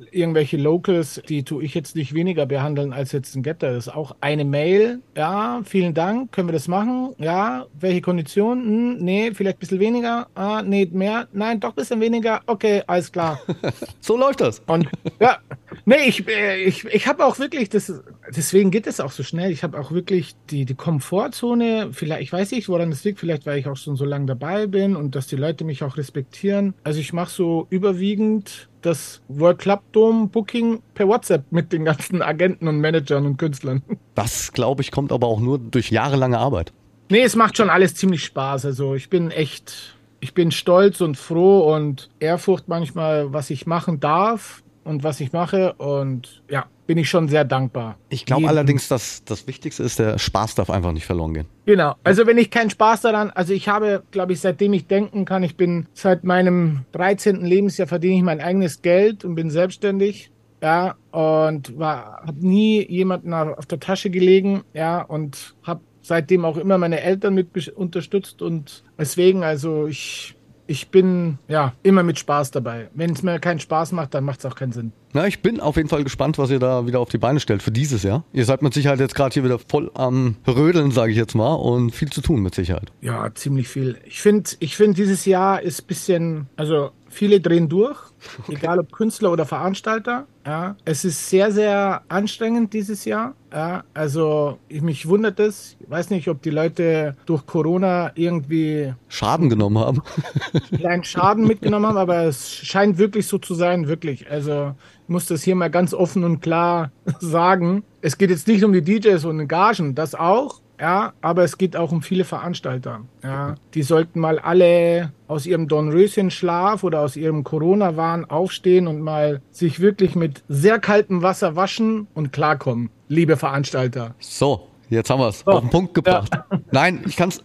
irgendwelche 0.10 0.58
Locals, 0.58 1.22
die 1.30 1.44
tue 1.44 1.64
ich 1.64 1.76
jetzt 1.76 1.96
nicht 1.96 2.16
weniger 2.16 2.48
behandeln 2.48 2.94
als 2.94 3.12
jetzt 3.12 3.36
ein 3.36 3.44
Getter. 3.44 3.72
Das 3.72 3.86
ist 3.86 3.94
auch 3.94 4.16
eine 4.20 4.46
Mail. 4.46 5.02
Ja, 5.16 5.62
vielen 5.64 5.94
Dank. 5.94 6.32
Können 6.32 6.48
wir 6.48 6.54
das 6.54 6.68
machen? 6.68 7.14
Ja, 7.20 7.68
welche 7.80 8.02
Konditionen? 8.02 8.66
Hm, 8.66 9.06
nee, 9.06 9.32
vielleicht 9.32 9.58
ein 9.58 9.60
bisschen 9.60 9.80
weniger. 9.80 10.28
Ah, 10.34 10.64
nee, 10.64 10.90
mehr. 10.92 11.28
Nein, 11.34 11.60
doch 11.60 11.70
ein 11.70 11.76
bisschen 11.76 12.02
weniger. 12.02 12.42
Okay, 12.48 12.82
alles 12.88 13.12
klar. 13.12 13.40
so 14.00 14.18
läuft 14.18 14.42
das. 14.42 14.64
Und 14.66 14.90
ja, 15.20 15.38
nee, 15.86 16.08
ich, 16.08 16.28
äh, 16.28 16.64
ich, 16.64 16.84
ich 16.86 17.06
habe 17.06 17.24
auch 17.24 17.38
wirklich, 17.38 17.70
das, 17.70 17.94
deswegen 18.36 18.72
geht 18.72 18.88
es 18.88 19.00
auch 19.00 19.12
so 19.12 19.22
schnell. 19.22 19.52
Ich 19.52 19.62
habe 19.62 19.80
auch 19.80 19.92
wirklich 19.92 20.36
die, 20.50 20.66
die 20.66 20.74
Komfortzone, 20.74 21.90
vielleicht, 21.92 22.24
ich 22.24 22.34
weiß 22.34 22.52
nicht, 22.52 22.68
woran 22.68 22.87
das 22.92 23.04
liegt. 23.04 23.20
Vielleicht, 23.20 23.46
weil 23.46 23.60
ich 23.60 23.68
auch 23.68 23.78
schon 23.78 23.96
so 23.96 24.06
lange 24.06 24.26
dabei 24.26 24.68
bin 24.68 24.96
und 24.96 25.16
dass 25.16 25.28
die 25.28 25.36
Leute 25.36 25.64
mich 25.64 25.84
auch 25.84 25.98
respektieren. 25.98 26.74
Also 26.84 27.00
ich 27.00 27.14
mache 27.14 27.32
so 27.32 27.68
überwiegend 27.70 28.70
das 28.82 29.22
World 29.28 29.60
Club 29.60 29.82
Dome 29.92 30.28
Booking 30.28 30.82
per 30.94 31.08
WhatsApp 31.08 31.52
mit 31.52 31.74
den 31.74 31.86
ganzen 31.86 32.22
Agenten 32.22 32.68
und 32.68 32.80
Managern 32.80 33.26
und 33.26 33.38
Künstlern. 33.38 33.84
Das, 34.16 34.52
glaube 34.52 34.82
ich, 34.82 34.90
kommt 34.90 35.12
aber 35.12 35.28
auch 35.28 35.40
nur 35.40 35.60
durch 35.60 35.92
jahrelange 35.92 36.40
Arbeit. 36.40 36.74
Nee, 37.10 37.22
es 37.22 37.36
macht 37.36 37.56
schon 37.56 37.70
alles 37.70 37.94
ziemlich 37.94 38.24
Spaß. 38.24 38.66
Also 38.66 38.96
ich 38.96 39.12
bin 39.12 39.30
echt, 39.30 39.96
ich 40.22 40.34
bin 40.34 40.50
stolz 40.50 41.02
und 41.02 41.18
froh 41.18 41.72
und 41.72 42.10
Ehrfurcht 42.20 42.68
manchmal, 42.68 43.32
was 43.32 43.52
ich 43.52 43.68
machen 43.68 44.00
darf 44.00 44.64
und 44.88 45.04
was 45.04 45.20
ich 45.20 45.34
mache. 45.34 45.74
Und 45.74 46.42
ja, 46.50 46.66
bin 46.88 46.98
ich 46.98 47.10
schon 47.10 47.28
sehr 47.28 47.44
dankbar. 47.44 47.98
Ich 48.10 48.26
glaube 48.26 48.48
allerdings, 48.48 48.88
dass 48.88 49.24
das 49.26 49.46
Wichtigste 49.46 49.84
ist, 49.84 50.00
der 50.00 50.18
Spaß 50.18 50.56
darf 50.56 50.70
einfach 50.70 50.94
nicht 50.94 51.06
verloren 51.06 51.34
gehen. 51.34 51.48
Genau. 51.66 51.96
Also 52.04 52.26
wenn 52.26 52.38
ich 52.38 52.50
keinen 52.50 52.70
Spaß 52.70 53.02
daran, 53.02 53.30
also 53.32 53.54
ich 53.54 53.68
habe, 53.68 54.04
glaube 54.12 54.34
ich, 54.34 54.40
seitdem 54.40 54.74
ich 54.74 54.88
denken 54.88 55.26
kann, 55.26 55.44
ich 55.44 55.58
bin 55.58 55.88
seit 55.94 56.24
meinem 56.24 56.86
13. 56.94 57.46
Lebensjahr 57.46 57.88
verdiene 57.88 58.16
ich 58.16 58.24
mein 58.24 58.42
eigenes 58.42 58.82
Geld 58.82 59.26
und 59.26 59.36
bin 59.36 59.50
selbstständig. 59.50 60.32
Ja, 60.60 60.96
und 61.12 61.78
war, 61.78 62.24
habe 62.26 62.48
nie 62.48 62.84
jemanden 62.90 63.32
auf 63.32 63.68
der 63.68 63.80
Tasche 63.80 64.10
gelegen, 64.10 64.64
ja, 64.74 65.04
und 65.04 65.54
habe 65.62 65.82
seitdem 66.02 66.46
auch 66.46 66.58
immer 66.58 66.80
meine 66.80 67.02
Eltern 67.02 67.36
mit 67.36 67.68
unterstützt 67.76 68.42
und 68.42 68.84
deswegen, 68.98 69.44
also 69.44 69.86
ich 69.86 70.37
ich 70.68 70.90
bin 70.90 71.40
ja 71.48 71.74
immer 71.84 72.04
mit 72.04 72.20
Spaß 72.20 72.52
dabei. 72.52 72.90
Wenn 72.94 73.12
es 73.12 73.24
mir 73.24 73.40
keinen 73.40 73.60
Spaß 73.60 73.94
macht, 73.94 74.14
dann 74.14 74.24
macht 74.24 74.40
es 74.40 74.46
auch 74.46 74.56
keinen 74.56 74.72
Sinn. 74.72 74.92
Na, 75.14 75.26
ich 75.26 75.42
bin 75.42 75.60
auf 75.60 75.78
jeden 75.78 75.90
Fall 75.90 76.04
gespannt, 76.04 76.38
was 76.38 76.52
ihr 76.52 76.60
da 76.60 76.86
wieder 76.86 77.00
auf 77.00 77.10
die 77.10 77.18
Beine 77.18 77.40
stellt 77.40 77.64
für 77.64 77.72
dieses 77.72 78.04
Jahr. 78.04 78.24
Ihr 78.34 78.46
seid 78.46 78.62
mit 78.62 78.74
Sicherheit 78.74 79.00
jetzt 79.00 79.16
gerade 79.16 79.34
hier 79.34 79.44
wieder 79.44 79.58
voll 79.58 79.90
am 79.94 80.36
Rödeln, 80.46 80.92
sage 80.92 81.12
ich 81.12 81.18
jetzt 81.18 81.34
mal, 81.34 81.54
und 81.54 81.92
viel 81.92 82.10
zu 82.10 82.22
tun 82.22 82.42
mit 82.42 82.54
Sicherheit. 82.54 82.92
Ja, 83.02 83.34
ziemlich 83.34 83.68
viel. 83.68 83.98
Ich 84.06 84.22
finde, 84.22 84.50
ich 84.60 84.76
finde, 84.76 84.96
dieses 84.96 85.26
Jahr 85.26 85.62
ist 85.62 85.84
ein 85.84 85.88
bisschen, 85.88 86.48
also 86.56 86.92
viele 87.10 87.40
drehen 87.40 87.70
durch, 87.70 87.98
okay. 88.40 88.56
egal 88.56 88.80
ob 88.80 88.92
Künstler 88.92 89.32
oder 89.32 89.46
Veranstalter. 89.46 90.28
Ja, 90.48 90.78
es 90.86 91.04
ist 91.04 91.30
sehr, 91.30 91.52
sehr 91.52 92.04
anstrengend 92.08 92.72
dieses 92.72 93.04
Jahr. 93.04 93.36
Ja, 93.52 93.84
also 93.94 94.60
ich, 94.70 94.82
mich 94.82 95.06
wundert 95.06 95.42
es. 95.42 95.76
Ich 95.82 95.90
weiß 95.90 96.10
nicht, 96.10 96.30
ob 96.30 96.42
die 96.42 96.52
Leute 96.52 97.18
durch 97.26 97.46
Corona 97.46 98.14
irgendwie 98.16 98.94
Schaden 99.10 99.50
genommen 99.50 99.78
haben. 99.78 100.02
kleinen 100.74 101.04
Schaden 101.04 101.46
mitgenommen 101.46 101.88
haben, 101.88 101.98
aber 101.98 102.24
es 102.24 102.50
scheint 102.50 102.98
wirklich 102.98 103.28
so 103.28 103.40
zu 103.40 103.56
sein, 103.56 103.90
wirklich. 103.90 104.32
Also 104.32 104.74
ich 105.04 105.10
muss 105.10 105.26
das 105.26 105.44
hier 105.44 105.56
mal 105.56 105.70
ganz 105.70 105.94
offen 105.94 106.24
und 106.24 106.40
klar 106.40 106.92
sagen. 107.20 107.84
Es 108.00 108.18
geht 108.18 108.30
jetzt 108.30 108.48
nicht 108.48 108.64
um 108.64 108.72
die 108.72 108.82
DJs 108.82 109.26
und 109.26 109.46
Gagen, 109.50 109.96
das 109.96 110.16
auch. 110.16 110.62
Ja, 110.80 111.14
aber 111.22 111.44
es 111.44 111.58
geht 111.58 111.76
auch 111.76 111.92
um 111.92 112.02
viele 112.02 112.24
Veranstalter. 112.24 113.02
Ja, 113.24 113.56
die 113.74 113.84
sollten 113.84 114.20
mal 114.20 114.38
alle 114.40 115.12
aus 115.28 115.46
ihrem 115.46 115.68
Dornröschenschlaf 115.68 116.84
oder 116.84 117.02
aus 117.02 117.16
ihrem 117.16 117.44
Corona-Wahn 117.44 118.26
aufstehen 118.26 118.88
und 118.88 119.02
mal 119.02 119.42
sich 119.52 119.80
wirklich 119.80 120.16
mit 120.16 120.44
sehr 120.48 120.80
kaltem 120.80 121.24
Wasser 121.24 121.56
waschen 121.56 122.08
und 122.14 122.32
klarkommen, 122.32 122.90
liebe 123.08 123.38
Veranstalter. 123.38 124.14
So, 124.20 124.68
Jetzt 124.90 125.10
haben 125.10 125.20
wir 125.20 125.28
es 125.28 125.44
oh, 125.46 125.52
auf 125.52 125.62
den 125.62 125.70
Punkt 125.70 125.94
gebracht. 125.94 126.30
Ja. 126.34 126.46
Nein, 126.72 127.04
ich 127.06 127.18
kann 127.18 127.30
es 127.30 127.44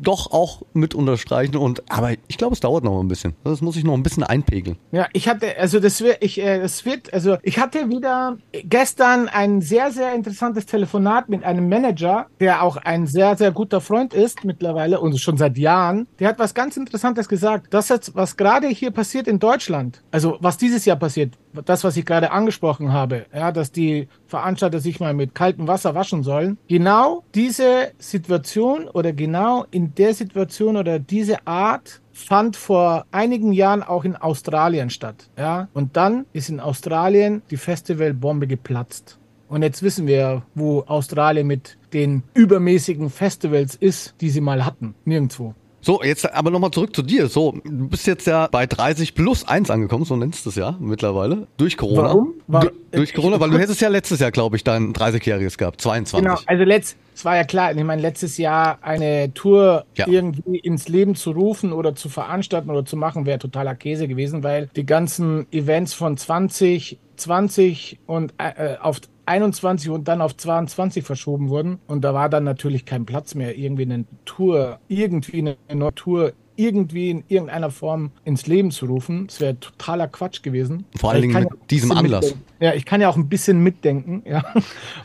doch 0.00 0.32
auch 0.32 0.62
mit 0.72 0.94
unterstreichen 0.94 1.56
und 1.56 1.82
aber 1.90 2.12
ich 2.28 2.38
glaube, 2.38 2.54
es 2.54 2.60
dauert 2.60 2.84
noch 2.84 3.00
ein 3.00 3.08
bisschen. 3.08 3.34
Das 3.44 3.60
muss 3.60 3.76
ich 3.76 3.84
noch 3.84 3.94
ein 3.94 4.02
bisschen 4.02 4.22
einpegeln. 4.22 4.76
Ja, 4.92 5.06
ich 5.12 5.28
hatte 5.28 5.56
also 5.58 5.80
das 5.80 6.00
wird 6.00 6.18
ich 6.22 6.40
äh, 6.40 6.62
wird 6.84 7.12
also 7.12 7.38
ich 7.42 7.58
hatte 7.58 7.88
wieder 7.88 8.38
gestern 8.52 9.28
ein 9.28 9.60
sehr 9.60 9.90
sehr 9.90 10.14
interessantes 10.14 10.66
Telefonat 10.66 11.28
mit 11.28 11.44
einem 11.44 11.68
Manager, 11.68 12.26
der 12.40 12.62
auch 12.62 12.76
ein 12.76 13.06
sehr 13.06 13.36
sehr 13.36 13.52
guter 13.52 13.80
Freund 13.80 14.14
ist 14.14 14.44
mittlerweile 14.44 15.00
und 15.00 15.18
schon 15.20 15.36
seit 15.36 15.58
Jahren. 15.58 16.06
Der 16.18 16.28
hat 16.28 16.38
was 16.38 16.54
ganz 16.54 16.76
interessantes 16.76 17.28
gesagt. 17.28 17.68
Das 17.70 17.88
jetzt 17.88 18.14
was 18.14 18.36
gerade 18.36 18.68
hier 18.68 18.90
passiert 18.90 19.26
in 19.28 19.38
Deutschland, 19.38 20.02
also 20.10 20.36
was 20.40 20.56
dieses 20.56 20.84
Jahr 20.84 20.96
passiert, 20.96 21.34
das, 21.64 21.84
was 21.84 21.96
ich 21.96 22.04
gerade 22.04 22.30
angesprochen 22.30 22.92
habe, 22.92 23.26
ja, 23.34 23.52
dass 23.52 23.72
die 23.72 24.08
Veranstalter 24.26 24.80
sich 24.80 25.00
mal 25.00 25.14
mit 25.14 25.34
kaltem 25.34 25.68
Wasser 25.68 25.94
waschen 25.94 26.22
sollen. 26.22 26.58
Genau 26.68 27.24
diese 27.34 27.92
Situation 27.98 28.88
oder 28.88 29.12
genau 29.12 29.64
in 29.70 29.85
der 29.94 30.14
Situation 30.14 30.76
oder 30.76 30.98
diese 30.98 31.46
Art 31.46 32.00
fand 32.12 32.56
vor 32.56 33.06
einigen 33.10 33.52
Jahren 33.52 33.82
auch 33.82 34.04
in 34.04 34.16
Australien 34.16 34.90
statt. 34.90 35.28
Ja, 35.36 35.68
und 35.74 35.96
dann 35.96 36.26
ist 36.32 36.48
in 36.48 36.60
Australien 36.60 37.42
die 37.50 37.56
Festivalbombe 37.56 38.46
geplatzt. 38.46 39.18
Und 39.48 39.62
jetzt 39.62 39.82
wissen 39.82 40.06
wir, 40.06 40.42
wo 40.54 40.80
Australien 40.82 41.46
mit 41.46 41.78
den 41.92 42.24
übermäßigen 42.34 43.10
Festivals 43.10 43.76
ist, 43.76 44.14
die 44.20 44.30
sie 44.30 44.40
mal 44.40 44.64
hatten. 44.64 44.94
Nirgendwo. 45.04 45.54
So, 45.86 46.02
jetzt 46.02 46.28
aber 46.34 46.50
nochmal 46.50 46.72
zurück 46.72 46.96
zu 46.96 47.02
dir. 47.02 47.28
So, 47.28 47.60
du 47.62 47.88
bist 47.88 48.08
jetzt 48.08 48.26
ja 48.26 48.48
bei 48.50 48.66
30 48.66 49.14
plus 49.14 49.46
1 49.46 49.70
angekommen, 49.70 50.04
so 50.04 50.16
nennst 50.16 50.44
du 50.44 50.50
es 50.50 50.56
ja 50.56 50.76
mittlerweile, 50.80 51.46
durch 51.58 51.76
Corona. 51.76 52.08
Warum? 52.08 52.34
War, 52.48 52.62
du, 52.62 52.70
durch 52.90 53.14
Corona, 53.14 53.38
weil 53.38 53.50
du 53.50 53.58
hättest 53.60 53.80
ja 53.80 53.86
letztes 53.86 54.18
Jahr, 54.18 54.32
glaube 54.32 54.56
ich, 54.56 54.64
dein 54.64 54.92
30-jähriges 54.92 55.56
gehabt, 55.56 55.80
22. 55.80 56.26
Genau, 56.26 56.40
also 56.44 56.64
letzt, 56.64 56.96
es 57.14 57.24
war 57.24 57.36
ja 57.36 57.44
klar, 57.44 57.70
ich 57.70 57.84
meine, 57.84 58.02
letztes 58.02 58.36
Jahr 58.36 58.80
eine 58.82 59.32
Tour 59.32 59.84
ja. 59.94 60.08
irgendwie 60.08 60.58
ins 60.58 60.88
Leben 60.88 61.14
zu 61.14 61.30
rufen 61.30 61.72
oder 61.72 61.94
zu 61.94 62.08
veranstalten 62.08 62.68
oder 62.68 62.84
zu 62.84 62.96
machen, 62.96 63.24
wäre 63.24 63.38
totaler 63.38 63.76
Käse 63.76 64.08
gewesen, 64.08 64.42
weil 64.42 64.68
die 64.74 64.86
ganzen 64.86 65.46
Events 65.52 65.94
von 65.94 66.16
20, 66.16 66.98
20 67.14 68.00
und 68.06 68.34
äh, 68.38 68.74
auf 68.80 69.00
21 69.26 69.90
und 69.90 70.08
dann 70.08 70.20
auf 70.20 70.36
22 70.36 71.04
verschoben 71.04 71.48
wurden. 71.48 71.78
Und 71.86 72.02
da 72.02 72.14
war 72.14 72.28
dann 72.28 72.44
natürlich 72.44 72.84
kein 72.84 73.06
Platz 73.06 73.34
mehr, 73.34 73.56
irgendwie 73.56 73.82
eine 73.82 74.04
Tour, 74.24 74.78
irgendwie 74.88 75.38
eine 75.38 75.56
neue 75.74 75.94
Tour 75.94 76.32
irgendwie 76.56 77.10
in 77.10 77.24
irgendeiner 77.28 77.70
Form 77.70 78.10
ins 78.24 78.46
Leben 78.46 78.70
zu 78.70 78.86
rufen. 78.86 79.26
Das 79.26 79.40
wäre 79.40 79.60
totaler 79.60 80.08
Quatsch 80.08 80.42
gewesen. 80.42 80.86
Vor 80.98 81.10
allen 81.10 81.22
Dingen 81.22 81.34
mit 81.34 81.50
ja 81.50 81.56
diesem 81.70 81.92
Anlass. 81.92 82.24
Mitdenken. 82.26 82.44
Ja, 82.60 82.74
ich 82.74 82.84
kann 82.84 83.00
ja 83.00 83.08
auch 83.08 83.16
ein 83.16 83.28
bisschen 83.28 83.62
mitdenken. 83.62 84.22
Ja. 84.26 84.44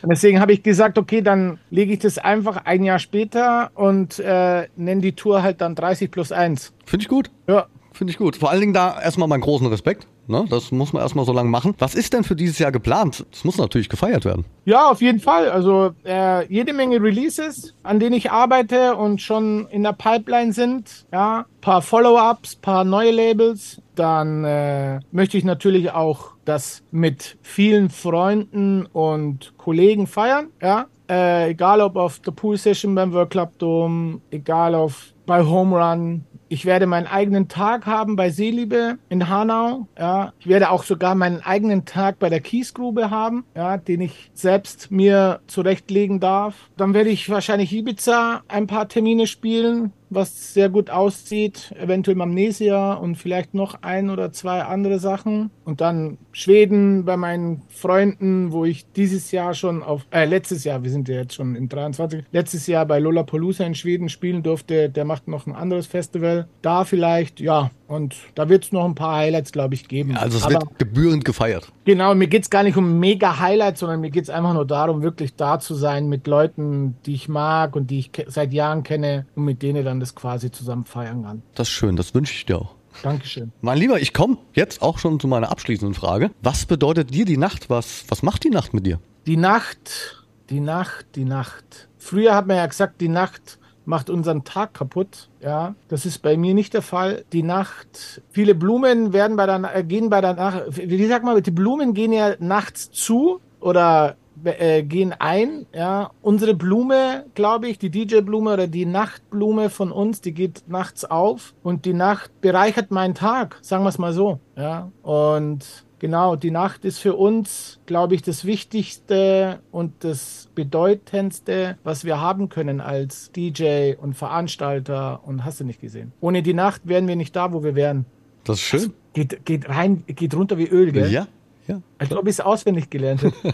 Und 0.02 0.10
deswegen 0.10 0.40
habe 0.40 0.54
ich 0.54 0.64
gesagt, 0.64 0.98
okay, 0.98 1.22
dann 1.22 1.60
lege 1.70 1.94
ich 1.94 2.00
das 2.00 2.18
einfach 2.18 2.66
ein 2.66 2.84
Jahr 2.84 3.00
später 3.00 3.72
und 3.76 4.20
äh, 4.20 4.68
nenne 4.76 5.02
die 5.02 5.14
Tour 5.14 5.44
halt 5.44 5.62
dann 5.62 5.76
30 5.76 6.10
plus 6.10 6.32
1. 6.32 6.74
Finde 6.86 7.04
ich 7.04 7.10
gut. 7.10 7.30
Ja. 7.48 7.68
Finde 7.92 8.12
ich 8.12 8.18
gut. 8.18 8.38
Vor 8.38 8.50
allen 8.50 8.62
Dingen 8.62 8.74
da 8.74 9.02
erstmal 9.02 9.28
meinen 9.28 9.42
großen 9.42 9.68
Respekt. 9.68 10.08
Ne? 10.28 10.46
Das 10.50 10.72
muss 10.72 10.94
man 10.94 11.02
erstmal 11.02 11.26
so 11.26 11.34
lange 11.34 11.50
machen. 11.50 11.76
Was 11.80 11.96
ist 11.96 12.14
denn 12.14 12.24
für 12.24 12.36
dieses 12.36 12.60
Jahr 12.60 12.72
geplant? 12.72 13.26
Das 13.32 13.44
muss 13.44 13.58
natürlich 13.58 13.90
gefeiert 13.90 14.26
werden. 14.26 14.46
Ja, 14.66 14.90
auf 14.90 15.02
jeden 15.02 15.20
Fall. 15.20 15.50
Also 15.50 15.92
äh, 16.06 16.46
jede 16.48 16.74
Menge 16.74 17.02
Releases, 17.02 17.76
an 17.84 18.00
denen 18.00 18.16
ich 18.16 18.32
arbeite 18.32 18.96
und 18.96 19.22
schon 19.22 19.68
in 19.70 19.84
der 19.84 19.94
Pipeline 19.94 20.54
sind. 20.54 21.06
Ja, 21.12 21.46
paar 21.62 21.82
Follow-ups, 21.82 22.56
paar 22.56 22.84
neue 22.84 23.12
Labels. 23.12 23.82
Dann 23.96 24.46
äh, 24.46 25.00
möchte 25.12 25.38
ich 25.38 25.44
natürlich 25.44 25.92
auch 25.92 26.32
das 26.46 26.84
mit 26.92 27.38
vielen 27.42 27.90
Freunden 27.90 28.86
und 28.86 29.54
Kollegen 29.58 30.08
feiern. 30.08 30.48
Ja, 30.62 30.88
äh, 31.10 31.50
egal 31.50 31.82
ob 31.82 31.98
auf 31.98 32.20
der 32.20 32.32
Pool 32.32 32.58
Session 32.58 32.96
beim 32.96 33.12
World 33.12 33.32
Club 33.32 33.60
Dome, 33.60 34.22
egal 34.32 34.76
auf 34.76 35.14
bei 35.26 35.44
Home 35.44 35.78
Run, 35.78 36.26
ich 36.52 36.66
werde 36.66 36.86
meinen 36.86 37.08
eigenen 37.08 37.48
Tag 37.48 37.86
haben 37.86 38.18
bei 38.18 38.30
Seeliebe 38.30 38.98
in 39.08 39.30
Hanau. 39.30 39.88
Ja, 39.98 40.34
ich 40.38 40.48
werde 40.48 40.70
auch 40.70 40.84
sogar 40.84 41.16
meinen 41.16 41.40
eigenen 41.40 41.86
Tag 41.86 42.20
bei 42.20 42.28
der 42.28 42.42
Kiesgrube 42.42 43.10
haben, 43.10 43.46
ja, 43.56 43.78
den 43.78 44.02
ich 44.02 44.32
selbst 44.34 44.92
mir 44.92 45.40
zurechtlegen 45.48 46.20
darf. 46.20 46.70
Dann 46.76 46.94
werde 46.94 47.10
ich 47.10 47.30
wahrscheinlich 47.30 47.72
Ibiza 47.72 48.44
ein 48.50 48.68
paar 48.68 48.90
Termine 48.90 49.28
spielen, 49.28 49.94
was 50.12 50.54
sehr 50.54 50.70
gut 50.70 50.90
aussieht. 50.90 51.74
Eventuell 51.80 52.22
Amnesia 52.22 52.94
und 52.94 53.16
vielleicht 53.16 53.54
noch 53.54 53.82
ein 53.82 54.10
oder 54.10 54.32
zwei 54.32 54.62
andere 54.62 55.00
Sachen. 55.00 55.50
Und 55.64 55.82
dann 55.82 56.18
Schweden 56.32 57.06
bei 57.06 57.18
meinen 57.18 57.64
Freunden, 57.70 58.52
wo 58.52 58.66
ich 58.66 58.86
dieses 58.92 59.32
Jahr 59.32 59.54
schon 59.54 59.84
auf, 59.84 60.06
äh, 60.12 60.26
letztes 60.26 60.64
Jahr, 60.64 60.84
wir 60.84 60.92
sind 60.92 61.08
ja 61.08 61.16
jetzt 61.16 61.36
schon 61.36 61.56
in 61.56 61.70
23, 61.70 62.26
letztes 62.32 62.68
Jahr 62.68 62.86
bei 62.86 63.00
Lollapalooza 63.00 63.64
in 63.66 63.76
Schweden 63.76 64.10
spielen 64.10 64.44
durfte. 64.44 64.90
Der 64.90 65.06
macht 65.06 65.28
noch 65.28 65.48
ein 65.48 65.56
anderes 65.56 65.88
Festival. 65.88 66.48
Da 66.62 66.84
vielleicht, 66.84 67.40
ja. 67.40 67.72
Und 67.92 68.16
da 68.36 68.48
wird 68.48 68.64
es 68.64 68.72
noch 68.72 68.86
ein 68.86 68.96
paar 68.96 69.18
Highlights, 69.18 69.52
glaube 69.52 69.74
ich, 69.74 69.90
geben. 69.90 70.16
Also 70.16 70.38
es 70.38 70.46
Aber 70.46 70.62
wird 70.62 70.80
gebührend 70.80 71.26
gefeiert. 71.26 71.68
Genau, 71.84 72.16
mir 72.16 72.28
geht 72.28 72.44
es 72.44 72.50
gar 72.50 72.64
nicht 72.64 72.78
um 72.78 73.00
mega 73.00 73.38
Highlights, 73.38 73.82
sondern 73.82 74.00
mir 74.00 74.12
geht 74.12 74.24
es 74.24 74.30
einfach 74.30 74.54
nur 74.54 74.66
darum, 74.66 75.02
wirklich 75.02 75.36
da 75.36 75.60
zu 75.60 75.76
sein 75.76 76.08
mit 76.08 76.26
Leuten, 76.26 76.96
die 77.06 77.14
ich 77.14 77.28
mag 77.28 77.76
und 77.76 77.92
die 77.92 78.00
ich 78.00 78.12
seit 78.28 78.54
Jahren 78.54 78.84
kenne 78.84 79.26
und 79.36 79.44
mit 79.44 79.62
denen 79.62 79.84
dann 79.84 80.00
das 80.00 80.16
quasi 80.16 80.52
zusammen 80.52 80.86
feiern 80.86 81.24
kann. 81.24 81.42
Das 81.54 81.68
ist 81.68 81.74
schön, 81.74 81.98
das 81.98 82.16
wünsche 82.16 82.34
ich 82.34 82.46
dir 82.46 82.60
auch. 82.60 82.76
Dankeschön. 83.04 83.52
Mein 83.60 83.78
Lieber, 83.78 84.00
ich 84.00 84.14
komme 84.14 84.38
jetzt 84.54 84.82
auch 84.82 84.98
schon 84.98 85.20
zu 85.20 85.28
meiner 85.28 85.52
abschließenden 85.52 85.94
Frage. 85.94 86.32
Was 86.42 86.66
bedeutet 86.66 87.14
dir 87.14 87.26
die 87.26 87.38
Nacht? 87.38 87.70
Was, 87.70 88.06
was 88.08 88.24
macht 88.24 88.46
die 88.46 88.52
Nacht 88.52 88.74
mit 88.74 88.86
dir? 88.86 89.00
Die 89.26 89.36
Nacht, 89.36 90.24
die 90.50 90.62
Nacht, 90.62 91.08
die 91.16 91.26
Nacht. 91.26 91.90
Früher 91.98 92.36
hat 92.36 92.48
man 92.48 92.56
ja 92.56 92.66
gesagt, 92.68 93.02
die 93.02 93.10
Nacht 93.10 93.60
macht 93.86 94.10
unseren 94.10 94.44
Tag 94.44 94.74
kaputt. 94.74 95.30
Ja, 95.42 95.76
das 95.88 96.06
ist 96.06 96.20
bei 96.20 96.38
mir 96.38 96.54
nicht 96.54 96.74
der 96.74 96.82
Fall. 96.82 97.26
Die 97.34 97.44
Nacht, 97.44 98.22
viele 98.30 98.56
Blumen 98.56 99.14
werden 99.14 99.38
bei 99.38 99.46
der, 99.46 99.84
gehen 99.84 100.10
bei 100.10 100.22
der 100.22 100.34
Nacht, 100.34 100.64
wie 100.78 101.08
sagt 101.08 101.26
man, 101.26 101.42
die 101.42 101.52
Blumen 101.52 101.94
gehen 101.94 102.14
ja 102.14 102.36
nachts 102.40 102.92
zu 102.92 103.42
oder 103.60 104.16
äh, 104.44 104.84
gehen 104.84 105.14
ein. 105.18 105.66
Ja, 105.74 106.12
unsere 106.22 106.54
Blume, 106.54 107.26
glaube 107.36 107.68
ich, 107.68 107.78
die 107.78 107.90
DJ-Blume 107.90 108.54
oder 108.54 108.68
die 108.68 108.86
Nachtblume 108.86 109.70
von 109.70 109.92
uns, 109.92 110.22
die 110.22 110.34
geht 110.34 110.64
nachts 110.68 111.06
auf 111.06 111.54
und 111.64 111.86
die 111.86 111.94
Nacht 111.94 112.42
bereichert 112.42 112.92
meinen 112.92 113.16
Tag, 113.16 113.58
sagen 113.62 113.84
wir 113.84 113.90
es 113.90 113.98
mal 113.98 114.14
so. 114.14 114.40
Ja, 114.56 114.92
und 115.04 115.86
Genau, 116.02 116.36
die 116.36 116.50
Nacht 116.50 116.84
ist 116.84 116.98
für 116.98 117.14
uns, 117.14 117.80
glaube 117.86 118.16
ich, 118.16 118.24
das 118.24 118.44
Wichtigste 118.44 119.60
und 119.70 120.04
das 120.04 120.50
Bedeutendste, 120.56 121.78
was 121.84 122.06
wir 122.06 122.20
haben 122.20 122.50
können 122.50 122.82
als 122.82 123.32
DJ 123.34 123.94
und 124.02 124.16
Veranstalter 124.16 125.22
und 125.24 125.46
hast 125.46 125.60
du 125.60 125.64
nicht 125.64 125.80
gesehen. 125.80 126.12
Ohne 126.20 126.42
die 126.42 126.56
Nacht 126.56 126.82
wären 126.86 127.08
wir 127.08 127.16
nicht 127.16 127.36
da, 127.36 127.54
wo 127.54 127.64
wir 127.64 127.76
wären. 127.76 128.06
Das 128.46 128.56
ist 128.56 128.64
schön. 128.64 128.94
Geht, 129.14 129.46
geht 129.46 129.70
rein, 129.70 130.04
geht 130.08 130.34
runter 130.34 130.58
wie 130.58 130.66
Öl, 130.66 130.92
gell? 130.92 131.12
Ja, 131.12 131.28
ja. 131.68 131.84
Als 132.00 132.12
ob 132.14 132.24
ich 132.24 132.32
es 132.32 132.40
auswendig 132.42 132.90
gelernt 132.90 133.22
hätte. 133.22 133.54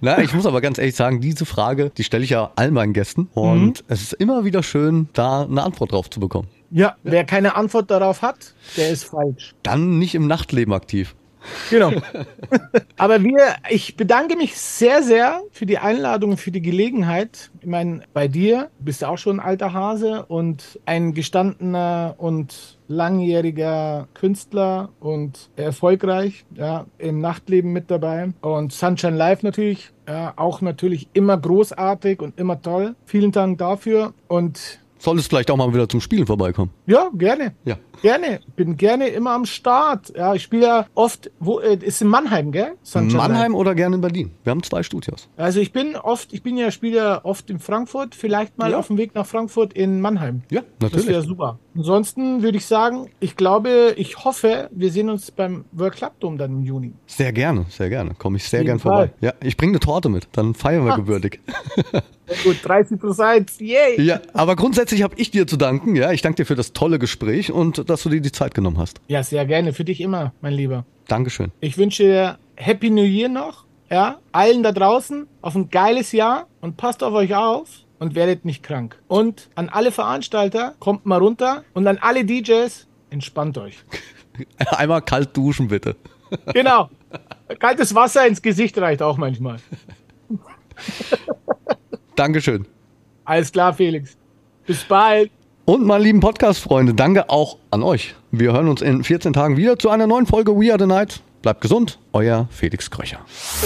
Na, 0.00 0.22
ich 0.22 0.32
muss 0.32 0.46
aber 0.46 0.62
ganz 0.62 0.78
ehrlich 0.78 0.96
sagen, 0.96 1.20
diese 1.20 1.44
Frage, 1.44 1.90
die 1.90 2.02
stelle 2.02 2.24
ich 2.24 2.30
ja 2.30 2.50
all 2.56 2.70
meinen 2.70 2.94
Gästen. 2.94 3.28
Und 3.34 3.84
es 3.88 4.00
ist 4.00 4.14
immer 4.14 4.46
wieder 4.46 4.62
schön, 4.62 5.10
da 5.12 5.42
eine 5.42 5.64
Antwort 5.64 5.92
drauf 5.92 6.08
zu 6.08 6.18
bekommen. 6.18 6.48
Ja, 6.70 6.96
wer 7.02 7.24
keine 7.24 7.56
Antwort 7.56 7.90
darauf 7.90 8.22
hat, 8.22 8.54
der 8.76 8.90
ist 8.90 9.04
falsch. 9.04 9.54
Dann 9.62 9.98
nicht 9.98 10.14
im 10.14 10.26
Nachtleben 10.26 10.72
aktiv. 10.72 11.14
Genau. 11.70 11.92
Aber 12.96 13.22
wir, 13.22 13.54
ich 13.68 13.96
bedanke 13.96 14.36
mich 14.36 14.56
sehr, 14.56 15.02
sehr 15.02 15.42
für 15.52 15.66
die 15.66 15.78
Einladung, 15.78 16.36
für 16.36 16.50
die 16.50 16.62
Gelegenheit. 16.62 17.50
Ich 17.60 17.66
meine, 17.66 18.02
bei 18.12 18.28
dir 18.28 18.70
bist 18.80 19.02
du 19.02 19.06
auch 19.06 19.18
schon 19.18 19.40
ein 19.40 19.46
alter 19.46 19.72
Hase 19.72 20.24
und 20.26 20.80
ein 20.86 21.14
gestandener 21.14 22.14
und 22.18 22.78
langjähriger 22.88 24.08
Künstler 24.14 24.90
und 25.00 25.50
erfolgreich, 25.56 26.44
ja, 26.54 26.86
im 26.98 27.20
Nachtleben 27.20 27.72
mit 27.72 27.90
dabei. 27.90 28.30
Und 28.40 28.72
Sunshine 28.72 29.16
Live 29.16 29.42
natürlich, 29.42 29.92
ja, 30.08 30.32
auch 30.36 30.60
natürlich 30.60 31.08
immer 31.12 31.36
großartig 31.36 32.20
und 32.20 32.38
immer 32.38 32.60
toll. 32.60 32.94
Vielen 33.04 33.32
Dank 33.32 33.58
dafür 33.58 34.14
und 34.26 34.80
Solltest 34.98 35.28
vielleicht 35.28 35.50
auch 35.50 35.56
mal 35.56 35.72
wieder 35.72 35.88
zum 35.88 36.00
Spielen 36.00 36.26
vorbeikommen. 36.26 36.70
ja, 36.86 37.08
gerne. 37.14 37.54
Ja. 37.64 37.76
Gerne. 38.00 38.38
Bin 38.54 38.76
gerne 38.76 39.08
immer 39.08 39.32
am 39.32 39.44
Start. 39.44 40.12
Ja, 40.16 40.32
ich 40.32 40.44
spiele 40.44 40.66
ja 40.66 40.86
oft, 40.94 41.32
wo, 41.40 41.58
äh, 41.58 41.76
ist 41.82 42.00
in 42.00 42.06
Mannheim, 42.06 42.52
gell? 42.52 42.74
Live. 42.94 43.12
Mannheim 43.12 43.56
oder 43.56 43.74
gerne 43.74 43.96
in 43.96 44.00
Berlin. 44.00 44.30
Wir 44.44 44.52
haben 44.52 44.62
zwei 44.62 44.84
Studios. 44.84 45.28
Also 45.36 45.58
ich 45.58 45.72
bin 45.72 45.96
oft, 45.96 46.32
ich 46.32 46.44
bin 46.44 46.56
ja 46.56 46.70
Spieler 46.70 47.22
oft 47.24 47.50
in 47.50 47.58
Frankfurt, 47.58 48.14
vielleicht 48.14 48.56
mal 48.56 48.70
Ja. 48.70 48.78
auf 48.78 48.86
dem 48.86 48.98
Weg 48.98 49.16
nach 49.16 49.26
Frankfurt 49.26 49.72
in 49.72 50.00
Mannheim. 50.00 50.42
Ja, 50.50 50.60
Das 50.78 50.92
wäre 50.92 51.02
natürlich. 51.06 51.26
super. 51.28 51.58
Ansonsten 51.76 52.42
würde 52.44 52.58
ich 52.58 52.66
sagen, 52.66 53.10
ich 53.18 53.34
glaube, 53.36 53.94
ich 53.96 54.24
hoffe, 54.24 54.68
wir 54.70 54.92
sehen 54.92 55.10
uns 55.10 55.32
beim 55.32 55.64
World 55.72 55.94
Club 55.96 56.12
Dome 56.20 56.36
dann 56.36 56.52
im 56.52 56.62
Juni. 56.64 56.92
Sehr 57.06 57.32
gerne, 57.32 57.66
sehr 57.68 57.88
gerne. 57.88 58.14
Komme 58.16 58.36
ich 58.36 58.44
sehr 58.48 58.60
Auf 58.60 58.66
jeden 58.66 58.78
gern 58.78 58.78
vorbei. 58.78 59.10
Ja, 59.20 59.32
ich 59.42 59.56
bringe 59.56 59.72
eine 59.72 59.80
Torte 59.80 60.08
mit. 60.08 60.28
Dann 60.32 60.54
feiern 60.54 60.84
wir 60.84 60.92
Ah. 60.92 60.96
gebürtig. 60.96 61.40
Gut, 62.44 62.56
30 62.62 63.00
plus 63.00 63.20
1, 63.20 63.60
yay! 63.60 64.00
Ja, 64.00 64.20
aber 64.32 64.56
grundsätzlich 64.56 65.02
habe 65.02 65.14
ich 65.16 65.30
dir 65.30 65.46
zu 65.46 65.56
danken. 65.56 65.96
Ja, 65.96 66.12
ich 66.12 66.22
danke 66.22 66.36
dir 66.36 66.46
für 66.46 66.54
das 66.54 66.72
tolle 66.72 66.98
Gespräch 66.98 67.50
und 67.52 67.88
dass 67.88 68.02
du 68.02 68.10
dir 68.10 68.20
die 68.20 68.32
Zeit 68.32 68.54
genommen 68.54 68.78
hast. 68.78 69.00
Ja, 69.08 69.22
sehr 69.22 69.46
gerne. 69.46 69.72
Für 69.72 69.84
dich 69.84 70.00
immer, 70.00 70.32
mein 70.40 70.52
Lieber. 70.52 70.84
Dankeschön. 71.06 71.52
Ich 71.60 71.78
wünsche 71.78 72.02
dir 72.02 72.38
Happy 72.56 72.90
New 72.90 73.04
Year 73.04 73.28
noch. 73.28 73.64
Ja, 73.90 74.18
allen 74.32 74.62
da 74.62 74.72
draußen 74.72 75.26
auf 75.40 75.54
ein 75.54 75.70
geiles 75.70 76.12
Jahr 76.12 76.46
und 76.60 76.76
passt 76.76 77.02
auf 77.02 77.14
euch 77.14 77.34
auf 77.34 77.68
und 77.98 78.14
werdet 78.14 78.44
nicht 78.44 78.62
krank. 78.62 79.00
Und 79.08 79.48
an 79.54 79.70
alle 79.70 79.92
Veranstalter, 79.92 80.74
kommt 80.78 81.06
mal 81.06 81.18
runter 81.18 81.64
und 81.72 81.86
an 81.86 81.98
alle 81.98 82.24
DJs, 82.24 82.86
entspannt 83.10 83.56
euch. 83.56 83.78
Einmal 84.58 85.02
kalt 85.02 85.36
duschen, 85.36 85.68
bitte. 85.68 85.96
Genau. 86.52 86.90
Kaltes 87.58 87.94
Wasser 87.94 88.26
ins 88.26 88.42
Gesicht 88.42 88.76
reicht 88.76 89.00
auch 89.00 89.16
manchmal. 89.16 89.56
Dankeschön. 92.18 92.66
Alles 93.24 93.52
klar, 93.52 93.72
Felix. 93.74 94.16
Bis 94.66 94.82
bald. 94.84 95.30
Und 95.64 95.84
meine 95.84 96.02
lieben 96.02 96.20
Podcast-Freunde, 96.20 96.94
danke 96.94 97.28
auch 97.28 97.58
an 97.70 97.82
euch. 97.82 98.14
Wir 98.30 98.52
hören 98.52 98.68
uns 98.68 98.80
in 98.80 99.04
14 99.04 99.34
Tagen 99.34 99.56
wieder 99.56 99.78
zu 99.78 99.90
einer 99.90 100.06
neuen 100.06 100.26
Folge 100.26 100.52
We 100.52 100.72
Are 100.72 100.80
the 100.80 100.86
Night. 100.86 101.20
Bleibt 101.42 101.60
gesund, 101.60 101.98
euer 102.12 102.48
Felix 102.50 102.90
Kröcher. 102.90 103.20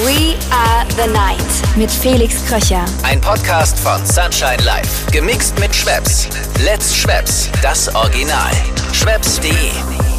We 0.04 0.34
are 0.50 0.84
the 0.90 1.10
night 1.10 1.38
mit 1.76 1.90
Felix 1.90 2.44
Kröcher. 2.46 2.84
Ein 3.02 3.20
Podcast 3.20 3.78
von 3.80 4.04
Sunshine 4.04 4.62
Life. 4.64 5.10
Gemixt 5.10 5.58
mit 5.58 5.74
Schwepps. 5.74 6.28
Let's 6.62 6.94
Schwepps. 6.94 7.50
Das 7.62 7.94
Original. 7.94 8.50
Schwepps.de 8.92 10.11